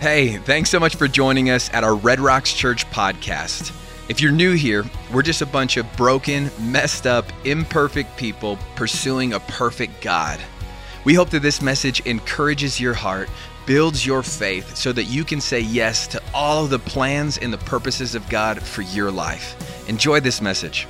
[0.00, 3.72] Hey, thanks so much for joining us at our Red Rocks Church podcast.
[4.10, 9.32] If you're new here, we're just a bunch of broken, messed up, imperfect people pursuing
[9.32, 10.40] a perfect God.
[11.04, 13.30] We hope that this message encourages your heart,
[13.66, 17.50] builds your faith, so that you can say yes to all of the plans and
[17.50, 19.88] the purposes of God for your life.
[19.88, 20.86] Enjoy this message.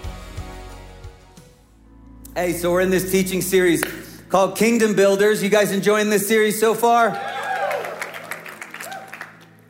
[2.34, 3.80] Hey, so we're in this teaching series
[4.28, 5.40] called Kingdom Builders.
[5.40, 7.33] You guys enjoying this series so far?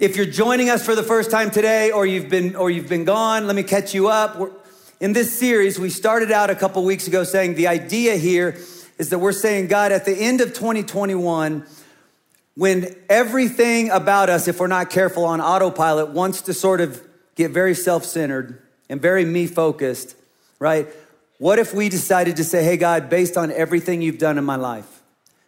[0.01, 3.05] If you're joining us for the first time today or you've been or you've been
[3.05, 4.37] gone, let me catch you up.
[4.37, 4.51] We're,
[4.99, 8.59] in this series, we started out a couple weeks ago saying the idea here
[8.99, 11.65] is that we're saying God at the end of 2021
[12.57, 17.01] when everything about us if we're not careful on autopilot wants to sort of
[17.37, 20.17] get very self-centered and very me focused,
[20.59, 20.89] right?
[21.39, 24.57] What if we decided to say, "Hey God, based on everything you've done in my
[24.57, 25.04] life,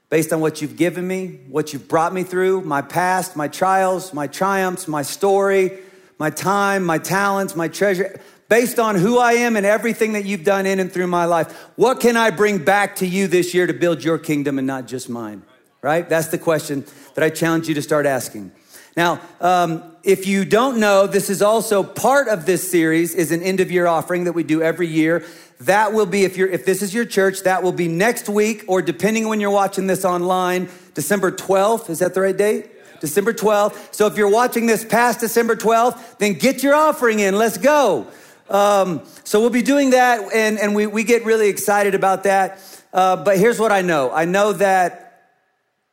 [0.08, 4.14] based on what you've given me, what you've brought me through, my past, my trials,
[4.14, 5.78] my triumphs, my story,
[6.18, 10.44] my time, my talents, my treasure, based on who I am and everything that you've
[10.44, 13.66] done in and through my life, what can I bring back to you this year
[13.66, 15.42] to build your kingdom and not just mine?
[15.82, 16.08] Right?
[16.08, 18.52] That's the question that I challenge you to start asking.
[18.96, 23.42] Now, um, if you don't know, this is also part of this series is an
[23.42, 25.24] end of year offering that we do every year.
[25.62, 28.62] That will be, if you're, if this is your church, that will be next week,
[28.68, 31.90] or depending when you're watching this online, December 12th.
[31.90, 32.66] Is that the right date?
[32.66, 33.00] Yeah.
[33.00, 33.92] December 12th.
[33.92, 37.36] So if you're watching this past December 12th, then get your offering in.
[37.36, 38.06] Let's go.
[38.48, 42.60] Um, so we'll be doing that, and, and we, we get really excited about that.
[42.92, 45.32] Uh, but here's what I know I know that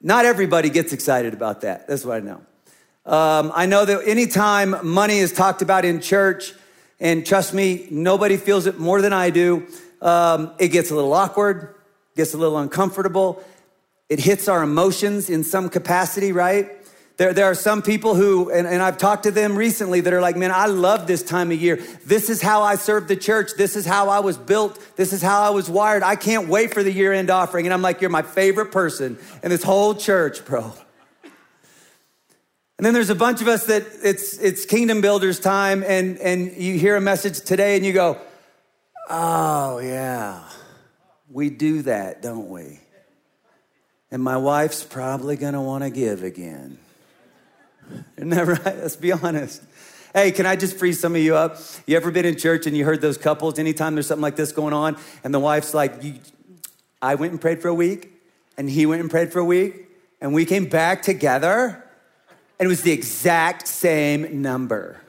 [0.01, 1.87] not everybody gets excited about that.
[1.87, 2.41] That's what I know.
[3.05, 6.53] Um, I know that anytime money is talked about in church,
[6.99, 9.67] and trust me, nobody feels it more than I do.
[10.01, 11.75] Um, it gets a little awkward,
[12.15, 13.43] gets a little uncomfortable.
[14.07, 16.71] It hits our emotions in some capacity, right?
[17.17, 20.21] There, there are some people who, and, and I've talked to them recently that are
[20.21, 21.75] like, man, I love this time of year.
[22.05, 23.51] This is how I serve the church.
[23.55, 24.79] This is how I was built.
[24.95, 26.03] This is how I was wired.
[26.03, 27.67] I can't wait for the year end offering.
[27.67, 30.73] And I'm like, you're my favorite person in this whole church, bro.
[32.83, 36.51] And then there's a bunch of us that it's it's kingdom builders time and and
[36.57, 38.19] you hear a message today and you go,
[39.09, 40.43] "Oh, yeah.
[41.29, 42.81] We do that, don't we?"
[44.11, 46.77] And my wife's probably to want to give again.
[48.17, 48.77] Isn't that right?
[48.77, 49.63] Let's be honest.
[50.13, 51.59] Hey, can I just free some of you up?
[51.87, 54.51] You ever been in church and you heard those couples anytime there's something like this
[54.51, 56.03] going on and the wife's like,
[57.01, 58.11] I went and prayed for a week
[58.57, 59.87] and he went and prayed for a week
[60.19, 61.79] and we came back together
[62.63, 65.01] and it was the exact same number.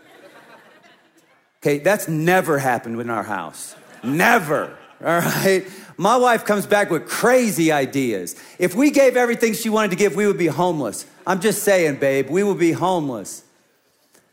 [1.62, 3.76] Okay, that's never happened in our house.
[4.02, 5.64] Never, all right?
[5.96, 8.34] My wife comes back with crazy ideas.
[8.58, 11.06] If we gave everything she wanted to give, we would be homeless.
[11.28, 13.44] I'm just saying, babe, we would be homeless.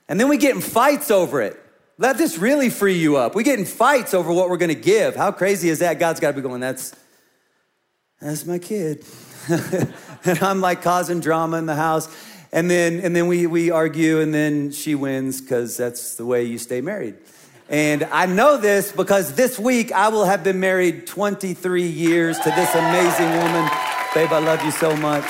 [0.10, 1.64] And then we get in fights over it.
[2.00, 3.36] Let this really free you up.
[3.36, 5.16] We get in fights over what we're gonna give.
[5.16, 6.00] How crazy is that?
[6.00, 6.96] God's gotta be going, that's,
[8.20, 9.06] that's my kid.
[9.48, 12.10] and I'm like causing drama in the house
[12.52, 16.44] and then and then we we argue and then she wins because that's the way
[16.44, 17.16] you stay married.
[17.70, 22.50] And i know this because this week i will have been married 23 years to
[22.50, 23.70] this amazing woman.
[24.14, 25.26] Babe i love you so much.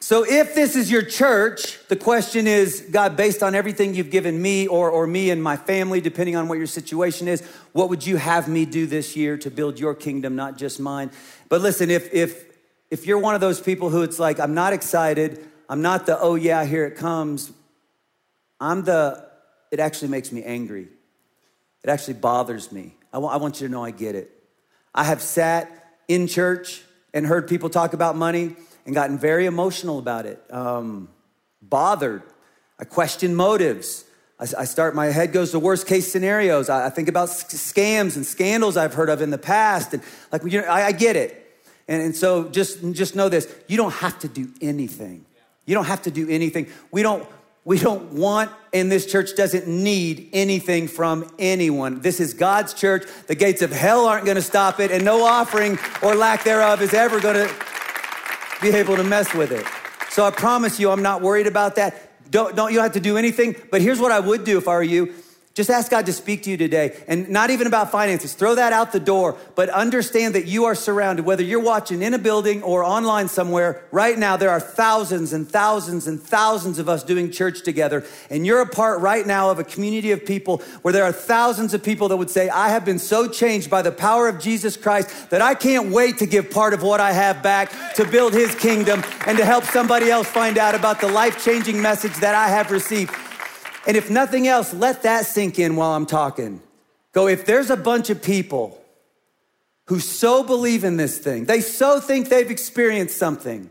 [0.00, 4.40] So if this is your church the question is god based on everything you've given
[4.40, 8.06] me or, or me and my family depending on what your situation is what would
[8.06, 11.10] you have me do this year to build your kingdom not just mine?
[11.48, 12.47] But listen if if
[12.90, 16.18] if you're one of those people who it's like, I'm not excited, I'm not the,
[16.18, 17.52] oh yeah, here it comes,
[18.60, 19.26] I'm the,
[19.70, 20.88] it actually makes me angry.
[21.84, 22.94] It actually bothers me.
[23.12, 24.30] I, w- I want you to know I get it.
[24.94, 26.82] I have sat in church
[27.14, 28.56] and heard people talk about money
[28.86, 31.08] and gotten very emotional about it, um,
[31.60, 32.22] bothered.
[32.78, 34.04] I question motives.
[34.40, 36.70] I, I, start, my head goes to worst case scenarios.
[36.70, 39.92] I, I think about scams and scandals I've heard of in the past.
[39.94, 41.47] And like, you know, I, I get it.
[41.88, 45.24] And, and so just, just know this you don't have to do anything.
[45.66, 46.68] You don't have to do anything.
[46.90, 47.26] We don't,
[47.64, 52.00] we don't want, and this church doesn't need anything from anyone.
[52.00, 53.04] This is God's church.
[53.26, 56.80] The gates of hell aren't going to stop it, and no offering or lack thereof
[56.80, 57.54] is ever going to
[58.62, 59.66] be able to mess with it.
[60.10, 62.30] So I promise you, I'm not worried about that.
[62.30, 63.54] Don't, don't you have to do anything.
[63.70, 65.14] But here's what I would do if I were you
[65.58, 66.96] Just ask God to speak to you today.
[67.08, 68.32] And not even about finances.
[68.32, 72.14] Throw that out the door, but understand that you are surrounded, whether you're watching in
[72.14, 73.82] a building or online somewhere.
[73.90, 78.06] Right now, there are thousands and thousands and thousands of us doing church together.
[78.30, 81.74] And you're a part right now of a community of people where there are thousands
[81.74, 84.76] of people that would say, I have been so changed by the power of Jesus
[84.76, 88.32] Christ that I can't wait to give part of what I have back to build
[88.32, 92.36] his kingdom and to help somebody else find out about the life changing message that
[92.36, 93.12] I have received.
[93.88, 96.60] And if nothing else, let that sink in while I'm talking.
[97.12, 98.78] Go, if there's a bunch of people
[99.86, 103.70] who so believe in this thing, they so think they've experienced something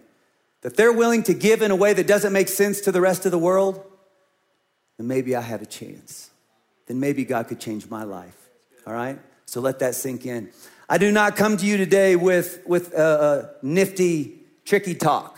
[0.61, 3.27] that they're willing to give in a way that doesn't make sense to the rest
[3.27, 3.79] of the world,
[4.97, 6.31] then maybe I have a chance.
[6.87, 8.49] Then maybe God could change my life.
[8.87, 9.19] All right?
[9.45, 10.49] So let that sink in.
[10.89, 15.37] I do not come to you today with, with a, a nifty, tricky talk.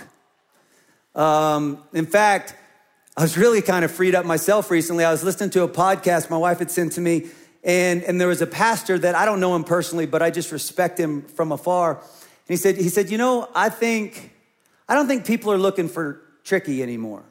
[1.15, 2.55] Um, in fact,
[3.19, 5.03] I was really kind of freed up myself recently.
[5.03, 7.27] I was listening to a podcast my wife had sent to me,
[7.65, 10.53] and, and there was a pastor that I don't know him personally, but I just
[10.53, 11.95] respect him from afar.
[11.95, 12.07] And
[12.47, 14.31] he said, he said, you know, I think,
[14.87, 17.25] I don't think people are looking for tricky anymore.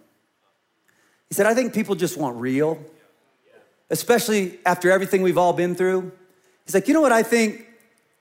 [1.31, 2.79] He said, I think people just want real,
[3.89, 6.13] especially after everything we've all been through.
[6.67, 7.67] He's like, you know what I think?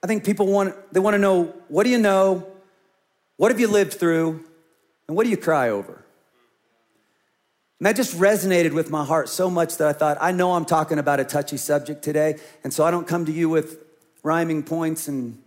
[0.02, 2.46] I think people want, they want to know, what do you know?
[3.36, 4.42] What have you lived through?
[5.06, 6.02] And what do you cry over?
[7.78, 10.64] And that just resonated with my heart so much that I thought, I know I'm
[10.64, 12.36] talking about a touchy subject today.
[12.64, 13.78] And so I don't come to you with
[14.24, 15.40] rhyming points and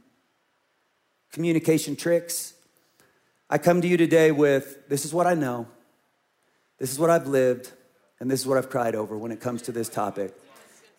[1.33, 2.53] communication tricks.
[3.49, 5.67] I come to you today with this is what I know,
[6.77, 7.71] this is what I've lived,
[8.19, 10.33] and this is what I've cried over when it comes to this topic.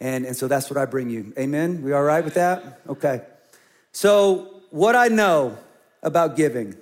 [0.00, 1.32] And, and so that's what I bring you.
[1.38, 1.82] Amen?
[1.82, 2.80] We all right with that?
[2.88, 3.22] Okay.
[3.92, 5.56] So, what I know
[6.02, 6.74] about giving.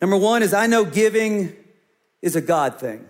[0.00, 1.54] Number one is I know giving
[2.20, 3.06] is a God thing.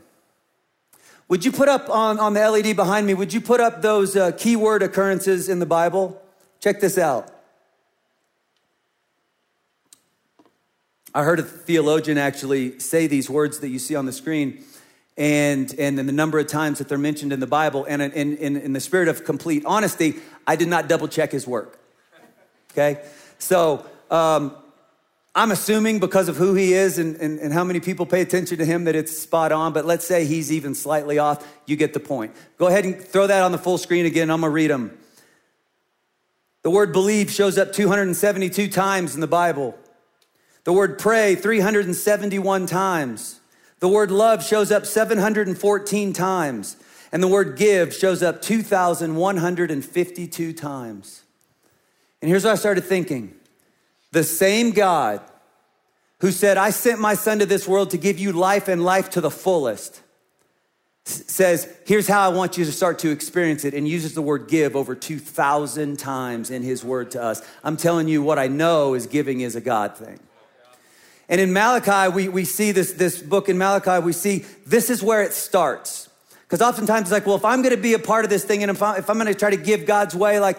[1.30, 4.16] Would you put up on, on the LED behind me, would you put up those
[4.16, 6.20] uh, keyword occurrences in the Bible?
[6.58, 7.32] Check this out.
[11.14, 14.64] I heard a theologian actually say these words that you see on the screen
[15.16, 17.86] and, and the number of times that they're mentioned in the Bible.
[17.88, 20.16] And in, in, in the spirit of complete honesty,
[20.48, 21.78] I did not double check his work.
[22.72, 23.04] Okay?
[23.38, 24.56] So, um,
[25.34, 28.58] I'm assuming because of who he is and, and, and, how many people pay attention
[28.58, 31.46] to him that it's spot on, but let's say he's even slightly off.
[31.66, 32.34] You get the point.
[32.58, 34.28] Go ahead and throw that on the full screen again.
[34.28, 34.98] I'm gonna read them.
[36.62, 39.78] The word believe shows up 272 times in the Bible.
[40.64, 43.40] The word pray 371 times.
[43.78, 46.76] The word love shows up 714 times.
[47.12, 51.22] And the word give shows up 2,152 times.
[52.20, 53.39] And here's what I started thinking
[54.12, 55.20] the same God
[56.20, 59.10] who said, I sent my son to this world to give you life and life
[59.10, 60.00] to the fullest,
[61.04, 64.48] says, Here's how I want you to start to experience it, and uses the word
[64.48, 67.42] give over 2,000 times in his word to us.
[67.64, 70.20] I'm telling you, what I know is giving is a God thing.
[71.28, 75.02] And in Malachi, we, we see this, this book in Malachi, we see this is
[75.02, 76.08] where it starts.
[76.42, 78.70] Because oftentimes it's like, well, if I'm gonna be a part of this thing and
[78.70, 80.58] if, I, if I'm gonna try to give God's way, like,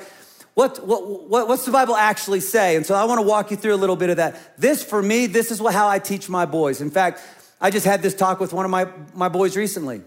[0.54, 2.76] what, what, what, what's the Bible actually say?
[2.76, 4.60] And so I want to walk you through a little bit of that.
[4.60, 6.82] This, for me, this is how I teach my boys.
[6.82, 7.22] In fact,
[7.62, 9.96] I just had this talk with one of my, my boys recently.
[9.96, 10.06] And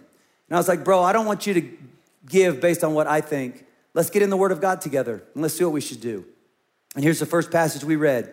[0.50, 1.70] I was like, bro, I don't want you to
[2.26, 3.64] give based on what I think.
[3.94, 6.25] Let's get in the Word of God together and let's see what we should do.
[6.94, 8.32] And here's the first passage we read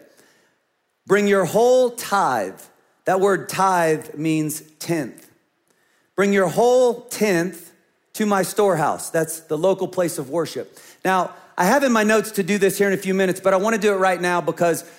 [1.07, 2.59] Bring your whole tithe.
[3.05, 5.31] That word tithe means tenth.
[6.15, 7.71] Bring your whole tenth
[8.13, 9.09] to my storehouse.
[9.09, 10.77] That's the local place of worship.
[11.03, 13.53] Now, I have in my notes to do this here in a few minutes, but
[13.53, 14.89] I want to do it right now because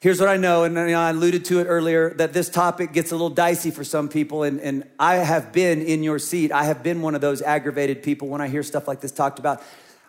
[0.00, 3.14] here's what I know, and I alluded to it earlier that this topic gets a
[3.14, 6.52] little dicey for some people, and, and I have been in your seat.
[6.52, 9.38] I have been one of those aggravated people when I hear stuff like this talked
[9.38, 9.62] about.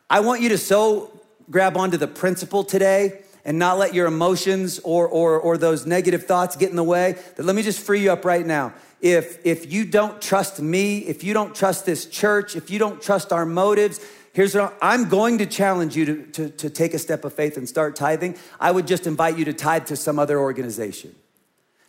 [0.09, 4.79] I want you to so grab onto the principle today and not let your emotions
[4.83, 8.01] or, or, or those negative thoughts get in the way that let me just free
[8.01, 12.05] you up right now if if you don't trust me if you don't trust this
[12.05, 16.25] church if you don't trust our motives Here's what I'm going to challenge you to,
[16.31, 18.37] to, to take a step of faith and start tithing.
[18.59, 21.15] I would just invite you to tithe to some other organization.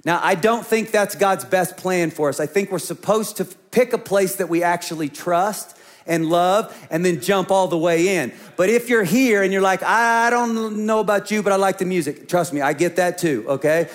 [0.04, 2.40] Now, I don't think that's God's best plan for us.
[2.40, 7.04] I think we're supposed to pick a place that we actually trust and love and
[7.04, 8.32] then jump all the way in.
[8.56, 11.76] But if you're here and you're like, I don't know about you, but I like
[11.76, 13.90] the music, trust me, I get that too, okay?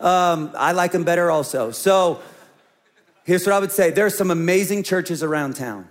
[0.00, 1.72] Um, I like them better also.
[1.72, 2.22] So
[3.24, 5.88] here's what I would say there are some amazing churches around town.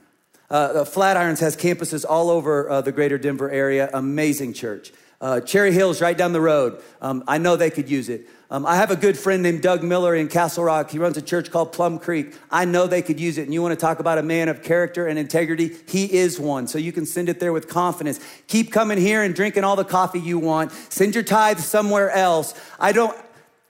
[0.49, 3.89] Uh, Flatirons has campuses all over uh, the greater Denver area.
[3.93, 4.91] Amazing church.
[5.19, 6.81] Uh, Cherry Hills right down the road.
[7.01, 8.29] Um, I know they could use it.
[8.49, 10.91] Um, I have a good friend named Doug Miller in Castle Rock.
[10.91, 12.33] He runs a church called Plum Creek.
[12.49, 13.41] I know they could use it.
[13.41, 15.75] And you want to talk about a man of character and integrity?
[15.87, 16.67] He is one.
[16.67, 18.21] So you can send it there with confidence.
[18.47, 20.71] Keep coming here and drinking all the coffee you want.
[20.89, 22.53] Send your tithe somewhere else.
[22.79, 23.17] I don't,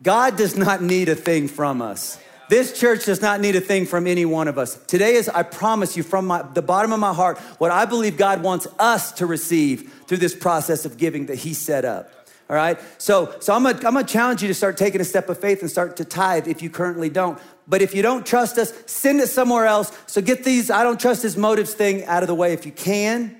[0.03, 2.19] God does not need a thing from us.
[2.49, 4.77] This church does not need a thing from any one of us.
[4.85, 8.17] Today is, I promise you, from my, the bottom of my heart, what I believe
[8.17, 12.11] God wants us to receive through this process of giving that He set up.
[12.49, 12.79] All right.
[12.97, 15.61] So, so I'm gonna, I'm gonna challenge you to start taking a step of faith
[15.61, 17.37] and start to tithe if you currently don't.
[17.67, 19.91] But if you don't trust us, send it somewhere else.
[20.07, 22.71] So get these I don't trust his motives thing out of the way if you
[22.71, 23.35] can.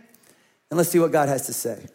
[0.70, 1.88] And let's see what God has to say.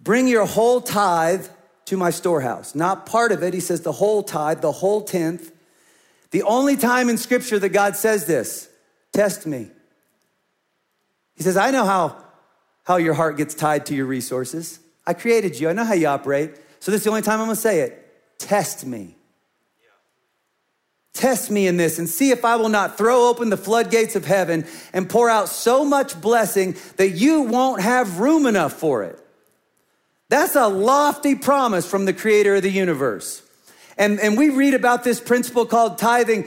[0.00, 1.48] Bring your whole tithe
[1.92, 2.74] to my storehouse.
[2.74, 3.52] Not part of it.
[3.52, 5.52] He says the whole tithe, the whole tenth.
[6.30, 8.70] The only time in scripture that God says this,
[9.12, 9.70] test me.
[11.34, 12.16] He says, I know how,
[12.84, 14.80] how your heart gets tied to your resources.
[15.06, 15.68] I created you.
[15.68, 16.54] I know how you operate.
[16.80, 18.38] So this is the only time I'm going to say it.
[18.38, 19.14] Test me.
[21.12, 24.24] Test me in this and see if I will not throw open the floodgates of
[24.24, 29.21] heaven and pour out so much blessing that you won't have room enough for it.
[30.32, 33.42] That's a lofty promise from the creator of the universe.
[33.98, 36.46] And, and we read about this principle called tithing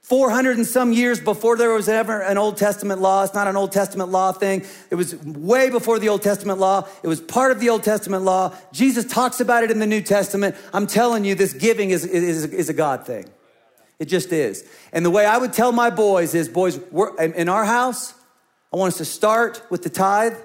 [0.00, 3.22] 400 and some years before there was ever an Old Testament law.
[3.22, 4.64] It's not an Old Testament law thing.
[4.88, 6.88] It was way before the Old Testament law.
[7.02, 8.56] It was part of the Old Testament law.
[8.72, 10.56] Jesus talks about it in the New Testament.
[10.72, 13.26] I'm telling you, this giving is, is, is a God thing.
[13.98, 14.66] It just is.
[14.90, 16.80] And the way I would tell my boys is, boys,
[17.18, 18.14] in our house,
[18.72, 20.40] I want us to start with the tithe, and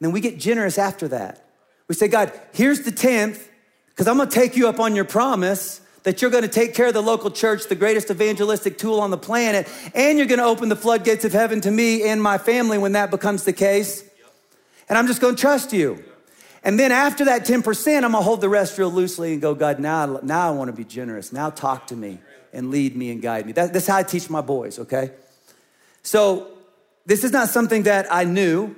[0.00, 1.44] then we get generous after that.
[1.88, 3.48] We say, God, here's the tenth,
[3.88, 6.86] because I'm gonna take you up on your promise that you're going to take care
[6.86, 10.44] of the local church, the greatest evangelistic tool on the planet, and you're going to
[10.46, 14.02] open the floodgates of heaven to me and my family when that becomes the case.
[14.88, 16.02] And I'm just going to trust you.
[16.64, 19.54] And then after that 10%, I'm going to hold the rest real loosely and go,
[19.54, 21.30] God, now, now I want to be generous.
[21.30, 22.20] Now talk to me
[22.54, 23.52] and lead me and guide me.
[23.52, 25.10] That, that's how I teach my boys, okay?
[26.02, 26.48] So
[27.04, 28.74] this is not something that I knew.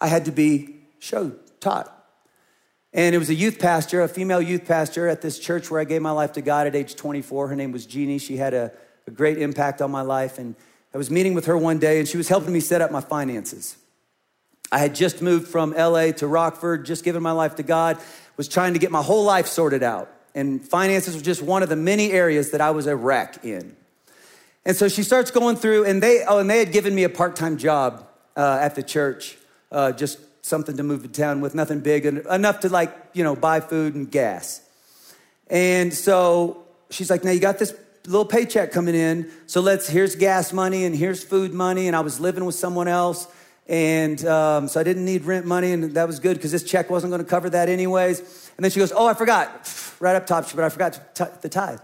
[0.00, 1.93] I had to be showed, taught.
[2.94, 5.84] And it was a youth pastor, a female youth pastor at this church where I
[5.84, 7.48] gave my life to God at age 24.
[7.48, 8.18] Her name was Jeannie.
[8.18, 8.70] She had a,
[9.08, 10.38] a great impact on my life.
[10.38, 10.54] And
[10.94, 13.00] I was meeting with her one day, and she was helping me set up my
[13.00, 13.76] finances.
[14.70, 17.98] I had just moved from LA to Rockford, just given my life to God,
[18.36, 20.08] was trying to get my whole life sorted out.
[20.36, 23.76] And finances was just one of the many areas that I was a wreck in.
[24.64, 27.08] And so she starts going through, and they, oh, and they had given me a
[27.08, 29.36] part time job uh, at the church,
[29.72, 33.34] uh, just something to move to town with, nothing big, enough to like, you know,
[33.34, 34.60] buy food and gas.
[35.48, 37.74] And so she's like, now you got this
[38.06, 39.30] little paycheck coming in.
[39.46, 41.86] So let's, here's gas money and here's food money.
[41.86, 43.26] And I was living with someone else.
[43.68, 45.72] And um, so I didn't need rent money.
[45.72, 48.20] And that was good because this check wasn't going to cover that anyways.
[48.58, 49.70] And then she goes, oh, I forgot.
[50.00, 51.78] Right up top, but I forgot the tithe.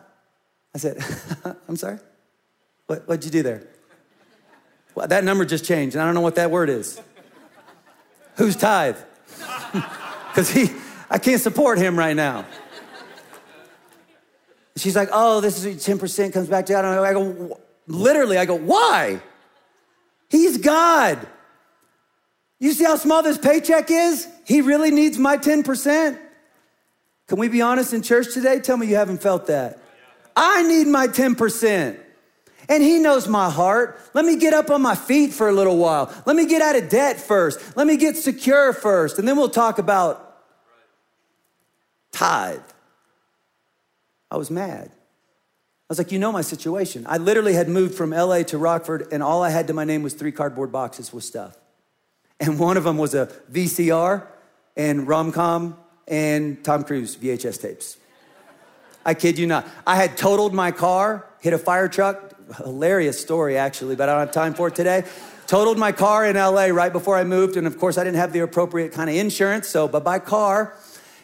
[0.75, 0.99] I said,
[1.69, 2.01] I'm sorry?
[2.87, 3.63] What, what'd you do there?
[4.97, 5.95] Well, that number just changed.
[5.95, 7.01] And I don't know what that word is.
[8.37, 8.97] Who's tithe?
[10.31, 10.71] Because he,
[11.11, 12.47] I can't support him right now.
[14.77, 16.85] She's like, oh, this is 10% comes back to God.
[16.85, 19.21] I go, literally, I go, why?
[20.29, 21.27] He's God.
[22.61, 24.29] You see how small this paycheck is?
[24.47, 26.19] He really needs my 10%.
[27.27, 28.61] Can we be honest in church today?
[28.61, 29.79] Tell me you haven't felt that.
[30.37, 31.99] I need my 10%.
[32.71, 34.01] And He knows my heart.
[34.15, 36.15] Let me get up on my feet for a little while.
[36.25, 37.77] Let me get out of debt first.
[37.77, 39.19] Let me get secure first.
[39.19, 40.41] And then we'll talk about
[42.13, 42.61] tithe.
[44.31, 44.91] I was mad.
[44.93, 47.05] I was like, you know my situation.
[47.09, 50.05] I literally had moved from LA to Rockford, and all I had to my name
[50.05, 51.57] was three cardboard boxes with stuff.
[52.39, 54.25] And one of them was a VCR
[54.77, 57.97] and rom-com and Tom Cruise VHS tapes.
[59.05, 59.67] I kid you not.
[59.85, 64.21] I had totaled my car, hit a fire truck, hilarious story, actually, but I don't
[64.21, 65.05] have time for it today.
[65.47, 68.33] Totaled my car in LA right before I moved, and of course, I didn't have
[68.33, 70.77] the appropriate kind of insurance, so, but by car,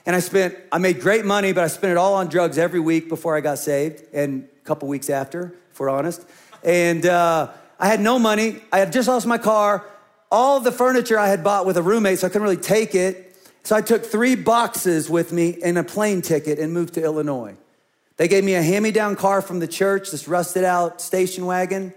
[0.04, 2.80] and I spent, I made great money, but I spent it all on drugs every
[2.80, 6.24] week before I got saved, and a couple weeks after, if we're honest.
[6.62, 8.60] And uh, I had no money.
[8.72, 9.84] I had just lost my car.
[10.30, 13.36] All the furniture I had bought with a roommate, so I couldn't really take it.
[13.64, 17.56] So I took three boxes with me and a plane ticket and moved to Illinois.
[18.16, 21.46] They gave me a hand me down car from the church, this rusted out station
[21.46, 21.92] wagon.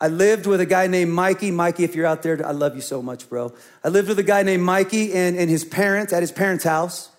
[0.00, 1.50] I lived with a guy named Mikey.
[1.52, 3.52] Mikey, if you're out there, I love you so much, bro.
[3.84, 7.10] I lived with a guy named Mikey and, and his parents at his parents' house.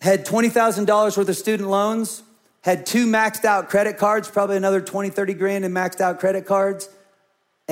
[0.00, 2.22] Had $20,000 worth of student loans.
[2.60, 6.46] Had two maxed out credit cards, probably another 20, 30 grand in maxed out credit
[6.46, 6.88] cards.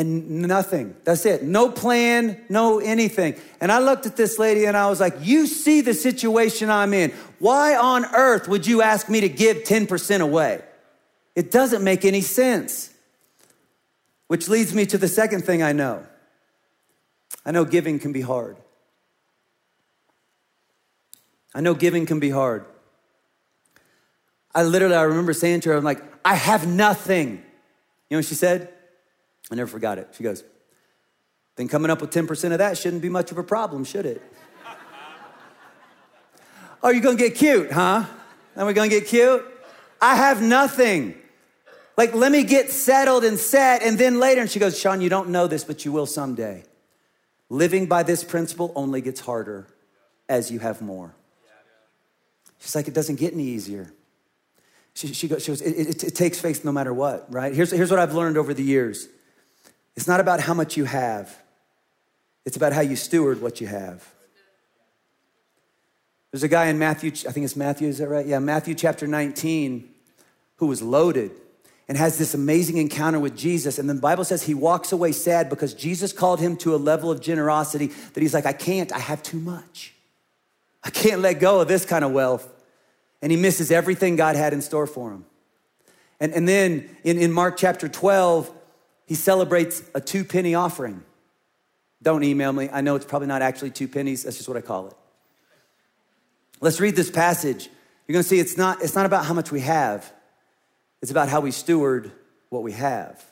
[0.01, 0.97] And nothing.
[1.05, 1.43] That's it.
[1.43, 3.35] No plan, no anything.
[3.61, 6.95] And I looked at this lady and I was like, You see the situation I'm
[6.95, 7.11] in.
[7.39, 10.63] Why on earth would you ask me to give 10% away?
[11.37, 12.95] It doesn't make any sense.
[14.27, 16.07] Which leads me to the second thing I know
[17.45, 18.57] I know giving can be hard.
[21.55, 22.65] I know giving can be hard.
[24.55, 27.33] I literally, I remember saying to her, I'm like, I have nothing.
[28.09, 28.73] You know what she said?
[29.51, 30.09] I never forgot it.
[30.17, 30.45] She goes,
[31.57, 34.23] then coming up with 10% of that shouldn't be much of a problem, should it?
[36.83, 38.05] oh, you're gonna get cute, huh?
[38.55, 39.45] Then we're gonna get cute?
[40.01, 41.15] I have nothing.
[41.97, 44.41] Like, let me get settled and set, and then later.
[44.41, 46.65] And she goes, Shawn, you don't know this, but you will someday.
[47.51, 49.67] Living by this principle only gets harder
[50.29, 51.15] as you have more.
[52.61, 53.93] She's like, it doesn't get any easier.
[54.95, 57.55] She, she goes, she goes it, it, it takes faith no matter what, right?
[57.55, 59.09] Here's, here's what I've learned over the years
[60.01, 61.37] it's not about how much you have,
[62.47, 64.09] it's about how you steward what you have.
[66.31, 68.25] There's a guy in Matthew, I think it's Matthew, is that right?
[68.25, 69.91] Yeah, Matthew chapter 19,
[70.57, 71.33] who was loaded
[71.87, 73.79] and has this amazing encounter with Jesus.
[73.79, 76.79] And then the Bible says he walks away sad because Jesus called him to a
[76.79, 79.93] level of generosity that he's like, I can't, I have too much.
[80.83, 82.51] I can't let go of this kind of wealth.
[83.21, 85.27] And he misses everything God had in store for him.
[86.21, 88.57] And, and then in, in Mark chapter 12,
[89.11, 91.03] he celebrates a two penny offering.
[92.01, 92.69] Don't email me.
[92.73, 94.23] I know it's probably not actually two pennies.
[94.23, 94.95] That's just what I call it.
[96.61, 97.69] Let's read this passage.
[98.07, 100.13] You're going to see it's not, it's not about how much we have,
[101.03, 102.13] it's about how we steward
[102.51, 103.25] what we have.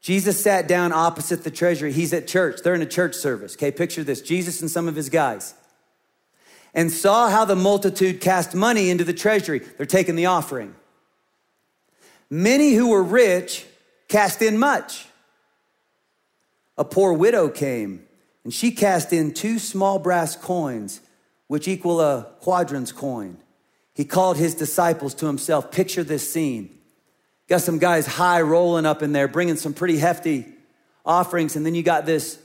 [0.00, 1.92] Jesus sat down opposite the treasury.
[1.92, 2.62] He's at church.
[2.64, 3.54] They're in a church service.
[3.54, 5.54] Okay, picture this Jesus and some of his guys.
[6.74, 9.60] And saw how the multitude cast money into the treasury.
[9.60, 10.74] They're taking the offering.
[12.28, 13.64] Many who were rich
[14.08, 15.06] cast in much.
[16.78, 18.04] A poor widow came,
[18.44, 21.00] and she cast in two small brass coins,
[21.46, 23.38] which equal a quadrans coin.
[23.94, 25.70] He called his disciples to himself.
[25.70, 26.78] Picture this scene.
[27.48, 30.44] Got some guys high rolling up in there, bringing some pretty hefty
[31.04, 32.38] offerings, and then you got this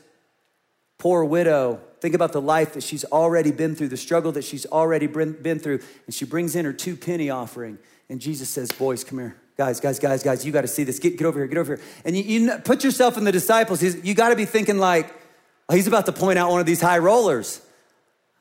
[0.98, 1.82] poor widow.
[2.00, 5.60] Think about the life that she's already been through, the struggle that she's already been
[5.60, 7.80] through, and she brings in her two penny offering.
[8.08, 11.00] And Jesus says, Boys, come here guys, guys, guys, guys, you got to see this.
[11.00, 11.86] Get, get over here, get over here.
[12.06, 13.82] And you, you put yourself in the disciples.
[13.82, 15.14] You got to be thinking like,
[15.70, 17.62] oh, he's about to point out one of these high rollers.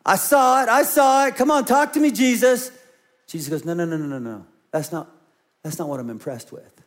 [0.04, 0.68] I saw it.
[0.68, 1.36] I saw it.
[1.36, 2.70] Come on, talk to me, Jesus.
[3.26, 4.46] Jesus goes, no, no, no, no, no, no.
[4.70, 5.08] That's not,
[5.62, 6.80] that's not what I'm impressed with.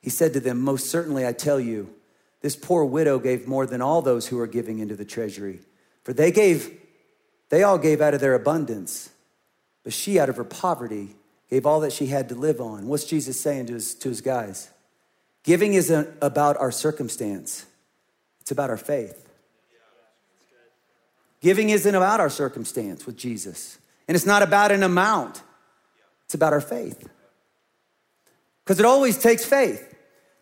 [0.00, 1.94] He said to them, Most certainly I tell you,
[2.40, 5.60] this poor widow gave more than all those who are giving into the treasury.
[6.04, 6.72] For they gave,
[7.48, 9.10] they all gave out of their abundance.
[9.88, 11.16] But she, out of her poverty,
[11.48, 12.88] gave all that she had to live on.
[12.88, 14.68] What's Jesus saying to his, to his guys?
[15.44, 17.64] Giving isn't about our circumstance,
[18.42, 19.26] it's about our faith.
[21.40, 23.78] Giving isn't about our circumstance with Jesus.
[24.06, 25.40] And it's not about an amount,
[26.26, 27.08] it's about our faith.
[28.62, 29.87] Because it always takes faith.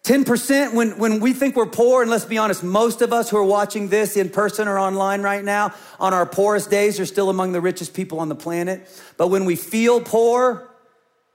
[0.06, 3.36] 10% when, when we think we're poor, and let's be honest, most of us who
[3.38, 7.28] are watching this in person or online right now, on our poorest days, are still
[7.28, 8.88] among the richest people on the planet.
[9.16, 10.70] But when we feel poor,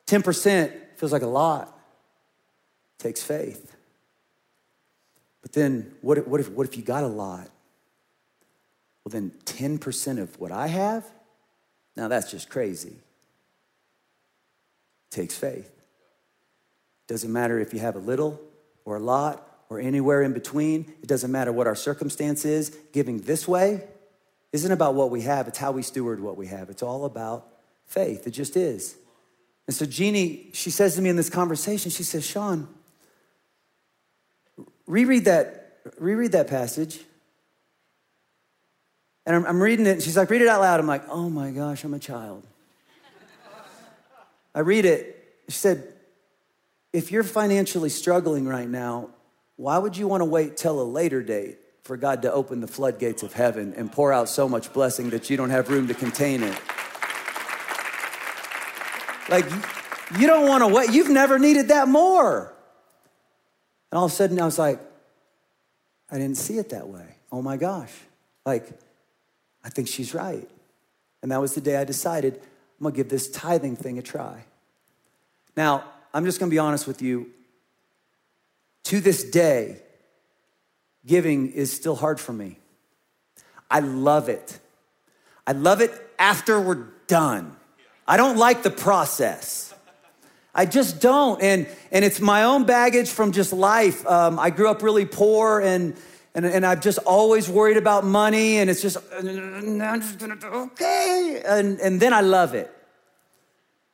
[0.07, 1.77] 10% feels like a lot.
[2.97, 3.75] It takes faith.
[5.41, 7.49] But then what if, what if, what if you got a lot?
[9.03, 11.05] Well, then 10% of what I have?
[11.97, 12.95] Now that's just crazy.
[15.11, 15.69] It takes faith.
[17.07, 18.39] Doesn't matter if you have a little
[18.85, 20.93] or a lot or anywhere in between.
[21.01, 22.75] It doesn't matter what our circumstance is.
[22.91, 23.83] Giving this way
[24.51, 26.69] isn't about what we have, it's how we steward what we have.
[26.69, 27.47] It's all about
[27.85, 28.27] faith.
[28.27, 28.95] It just is.
[29.67, 32.67] And so Jeannie, she says to me in this conversation, she says, Shawn,
[34.87, 36.99] reread that, reread that passage.
[39.25, 40.79] And I'm, I'm reading it, and she's like, read it out loud.
[40.79, 42.45] I'm like, oh my gosh, I'm a child.
[44.53, 45.17] I read it.
[45.47, 45.93] She said,
[46.93, 49.09] if you're financially struggling right now,
[49.55, 52.67] why would you want to wait till a later date for God to open the
[52.67, 55.93] floodgates of heaven and pour out so much blessing that you don't have room to
[55.93, 56.59] contain it?
[59.29, 59.45] Like,
[60.19, 60.91] you don't want to wait.
[60.91, 62.53] You've never needed that more.
[63.91, 64.79] And all of a sudden, I was like,
[66.09, 67.15] I didn't see it that way.
[67.31, 67.93] Oh my gosh.
[68.45, 68.67] Like,
[69.63, 70.49] I think she's right.
[71.21, 74.43] And that was the day I decided I'm gonna give this tithing thing a try.
[75.55, 77.29] Now, I'm just gonna be honest with you.
[78.85, 79.81] To this day,
[81.05, 82.57] giving is still hard for me.
[83.69, 84.59] I love it.
[85.47, 87.55] I love it after we're done.
[88.07, 89.73] I don't like the process.
[90.53, 91.41] I just don't.
[91.41, 94.05] And, and it's my own baggage from just life.
[94.05, 95.95] Um, I grew up really poor and,
[96.35, 98.57] and, and I've just always worried about money.
[98.57, 98.97] And it's just,
[100.43, 101.41] okay.
[101.45, 102.69] And, and then I love it.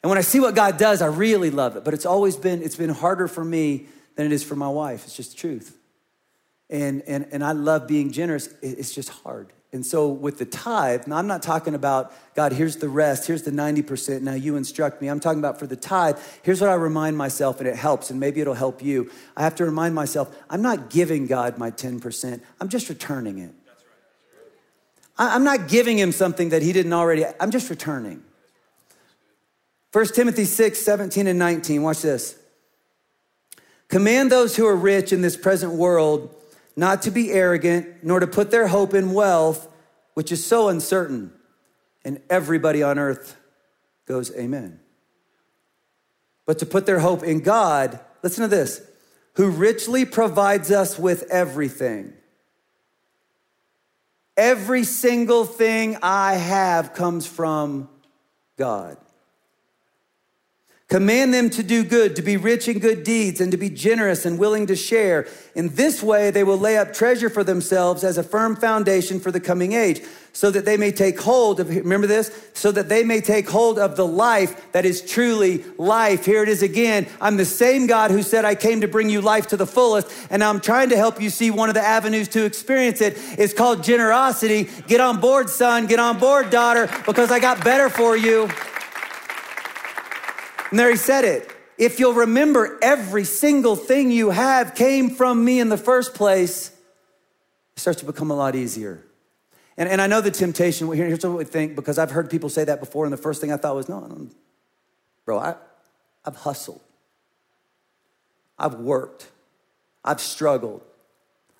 [0.08, 1.84] And when I see what God does, I really love it.
[1.84, 5.04] But it's always been, it's been harder for me than it is for my wife.
[5.04, 5.76] It's just the truth.
[6.70, 8.48] And, and, and I love being generous.
[8.62, 9.52] It's just hard.
[9.74, 13.44] And so with the tithe, now I'm not talking about, God, here's the rest, here's
[13.44, 15.10] the 90%, now you instruct me.
[15.10, 18.18] I'm talking about for the tithe, here's what I remind myself, and it helps, and
[18.18, 19.12] maybe it'll help you.
[19.36, 23.54] I have to remind myself, I'm not giving God my 10%, I'm just returning it.
[25.18, 28.24] I'm not giving him something that he didn't already, I'm just returning.
[29.94, 32.38] 1 Timothy 6, 17 and 19, watch this.
[33.88, 36.34] Command those who are rich in this present world
[36.76, 39.68] not to be arrogant, nor to put their hope in wealth,
[40.14, 41.32] which is so uncertain.
[42.06, 43.36] And everybody on earth
[44.06, 44.80] goes, Amen.
[46.46, 48.82] But to put their hope in God, listen to this,
[49.34, 52.14] who richly provides us with everything.
[54.38, 57.90] Every single thing I have comes from
[58.56, 58.98] God.
[60.88, 64.26] Command them to do good, to be rich in good deeds, and to be generous
[64.26, 65.28] and willing to share.
[65.54, 69.30] In this way, they will lay up treasure for themselves as a firm foundation for
[69.30, 72.32] the coming age, so that they may take hold of, remember this?
[72.54, 76.26] So that they may take hold of the life that is truly life.
[76.26, 77.06] Here it is again.
[77.20, 80.10] I'm the same God who said, I came to bring you life to the fullest,
[80.30, 83.18] and I'm trying to help you see one of the avenues to experience it.
[83.38, 84.70] It's called generosity.
[84.88, 85.88] Get on board, son.
[85.88, 88.50] Get on board, daughter, because I got better for you.
[90.70, 91.50] And there he said it.
[91.78, 96.70] If you'll remember, every single thing you have came from me in the first place,
[97.76, 99.04] it starts to become a lot easier.
[99.78, 102.64] And, and I know the temptation, here's what we think, because I've heard people say
[102.64, 104.28] that before, and the first thing I thought was, no, no
[105.24, 105.56] bro, I,
[106.26, 106.82] I've hustled.
[108.58, 109.28] I've worked.
[110.04, 110.82] I've struggled.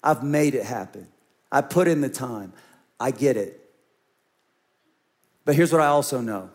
[0.04, 1.08] I've made it happen.
[1.52, 2.54] I put in the time.
[3.00, 3.62] I get it.
[5.46, 6.50] But here's what I also know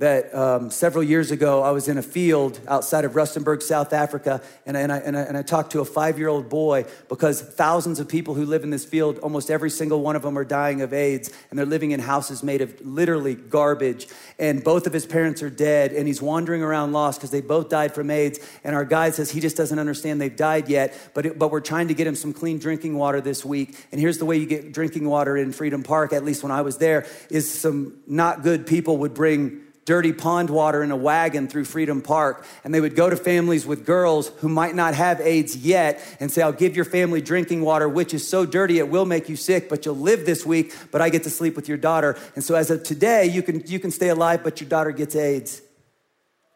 [0.00, 4.40] that um, several years ago I was in a field outside of Rustenburg, South Africa,
[4.64, 6.86] and I, and I, and I, and I talked to a five year old boy
[7.10, 10.38] because thousands of people who live in this field, almost every single one of them
[10.38, 14.08] are dying of AIDS, and they're living in houses made of literally garbage.
[14.38, 17.68] And both of his parents are dead, and he's wandering around lost because they both
[17.68, 18.40] died from AIDS.
[18.64, 21.60] And our guide says he just doesn't understand they've died yet, but, it, but we're
[21.60, 23.76] trying to get him some clean drinking water this week.
[23.92, 26.62] And here's the way you get drinking water in Freedom Park, at least when I
[26.62, 31.48] was there, is some not good people would bring dirty pond water in a wagon
[31.48, 32.46] through Freedom Park.
[32.62, 36.30] And they would go to families with girls who might not have AIDS yet and
[36.30, 39.34] say, I'll give your family drinking water, which is so dirty it will make you
[39.34, 42.16] sick, but you'll live this week, but I get to sleep with your daughter.
[42.36, 45.16] And so as of today, you can, you can stay alive, but your daughter gets
[45.16, 45.60] AIDS.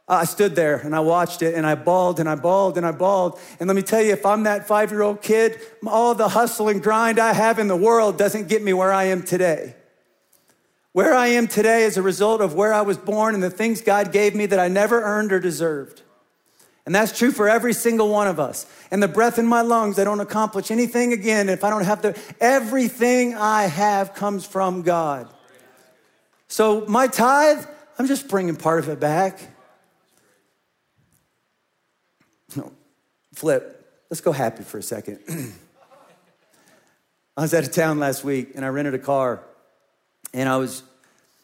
[0.07, 2.92] I stood there and I watched it and I bawled and I bawled and I
[2.92, 3.40] bawled.
[3.59, 6.68] And let me tell you, if I'm that five year old kid, all the hustle
[6.68, 9.75] and grind I have in the world doesn't get me where I am today.
[10.95, 13.81] Where I am today is a result of where I was born and the things
[13.81, 16.03] God gave me that I never earned or deserved.
[16.87, 18.65] And that's true for every single one of us.
[18.93, 22.03] And the breath in my lungs, I don't accomplish anything again if I don't have
[22.03, 25.29] the, everything I have comes from God.
[26.47, 27.67] So my tithe,
[27.99, 29.41] I'm just bringing part of it back.
[32.55, 32.71] No,
[33.33, 34.05] flip.
[34.11, 35.19] Let's go happy for a second.
[37.37, 39.43] I was out of town last week and I rented a car
[40.35, 40.83] and I was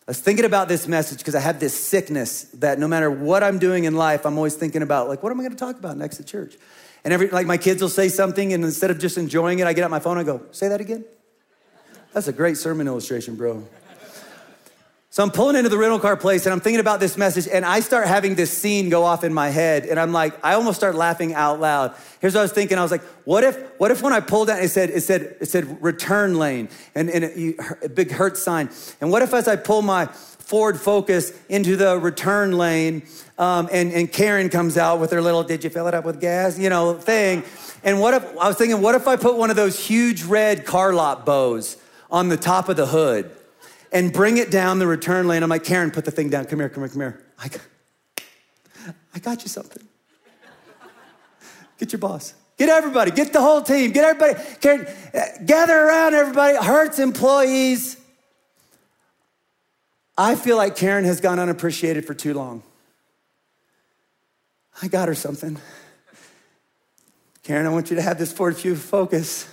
[0.06, 3.44] I was thinking about this message because I have this sickness that no matter what
[3.44, 5.78] I'm doing in life, I'm always thinking about like, what am I going to talk
[5.78, 6.56] about next at church?
[7.04, 9.72] And every like my kids will say something, and instead of just enjoying it, I
[9.72, 11.04] get out my phone and go, say that again.
[12.12, 13.64] That's a great sermon illustration, bro.
[15.12, 17.64] So I'm pulling into the rental car place and I'm thinking about this message and
[17.64, 20.78] I start having this scene go off in my head and I'm like, I almost
[20.78, 21.96] start laughing out loud.
[22.20, 22.78] Here's what I was thinking.
[22.78, 25.36] I was like, what if, what if when I pulled down, it said, it said,
[25.40, 27.54] it said return lane and, and a,
[27.86, 28.70] a big Hertz sign.
[29.00, 33.02] And what if as I pull my Ford Focus into the return lane
[33.36, 36.20] um, and, and Karen comes out with her little, did you fill it up with
[36.20, 37.42] gas, you know, thing.
[37.82, 40.64] And what if, I was thinking, what if I put one of those huge red
[40.64, 41.78] car lot bows
[42.12, 43.38] on the top of the hood?
[43.92, 45.42] And bring it down the return lane.
[45.42, 46.44] I'm like, Karen, put the thing down.
[46.46, 47.26] Come here, come here, come here.
[47.38, 47.60] I got,
[49.14, 49.86] I got you something.
[51.78, 52.34] Get your boss.
[52.58, 53.10] Get everybody.
[53.10, 53.90] Get the whole team.
[53.90, 54.38] Get everybody.
[54.60, 56.58] Karen, uh, gather around, everybody.
[56.58, 57.96] Hertz employees.
[60.18, 62.62] I feel like Karen has gone unappreciated for too long.
[64.82, 65.58] I got her something.
[67.42, 69.48] Karen, I want you to have this Ford Fuel Focus.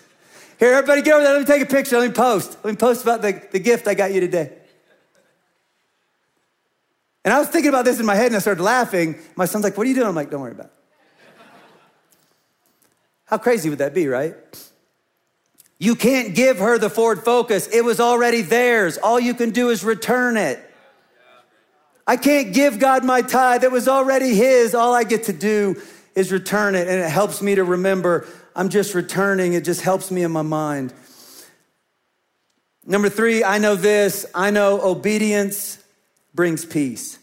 [0.60, 1.34] Here, everybody get over there.
[1.34, 2.00] Let me take a picture.
[2.00, 2.58] Let me post.
[2.64, 4.52] Let me post about the, the gift I got you today.
[7.24, 9.20] And I was thinking about this in my head and I started laughing.
[9.36, 10.08] My son's like, What are you doing?
[10.08, 10.72] I'm like, Don't worry about it.
[13.26, 14.34] How crazy would that be, right?
[15.78, 17.68] You can't give her the Ford Focus.
[17.68, 18.98] It was already theirs.
[18.98, 20.64] All you can do is return it.
[22.08, 23.66] I can't give God my tithe.
[23.66, 24.74] It was already His.
[24.74, 25.80] All I get to do
[26.18, 26.88] is return it.
[26.88, 29.54] And it helps me to remember I'm just returning.
[29.54, 30.92] It just helps me in my mind.
[32.84, 34.26] Number three, I know this.
[34.34, 35.78] I know obedience
[36.34, 37.20] brings peace.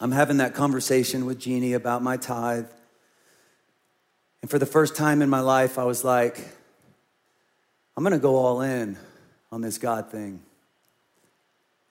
[0.00, 2.66] I'm having that conversation with Jeannie about my tithe.
[4.40, 6.38] And for the first time in my life, I was like,
[7.94, 8.96] I'm gonna go all in
[9.52, 10.45] on this God thing.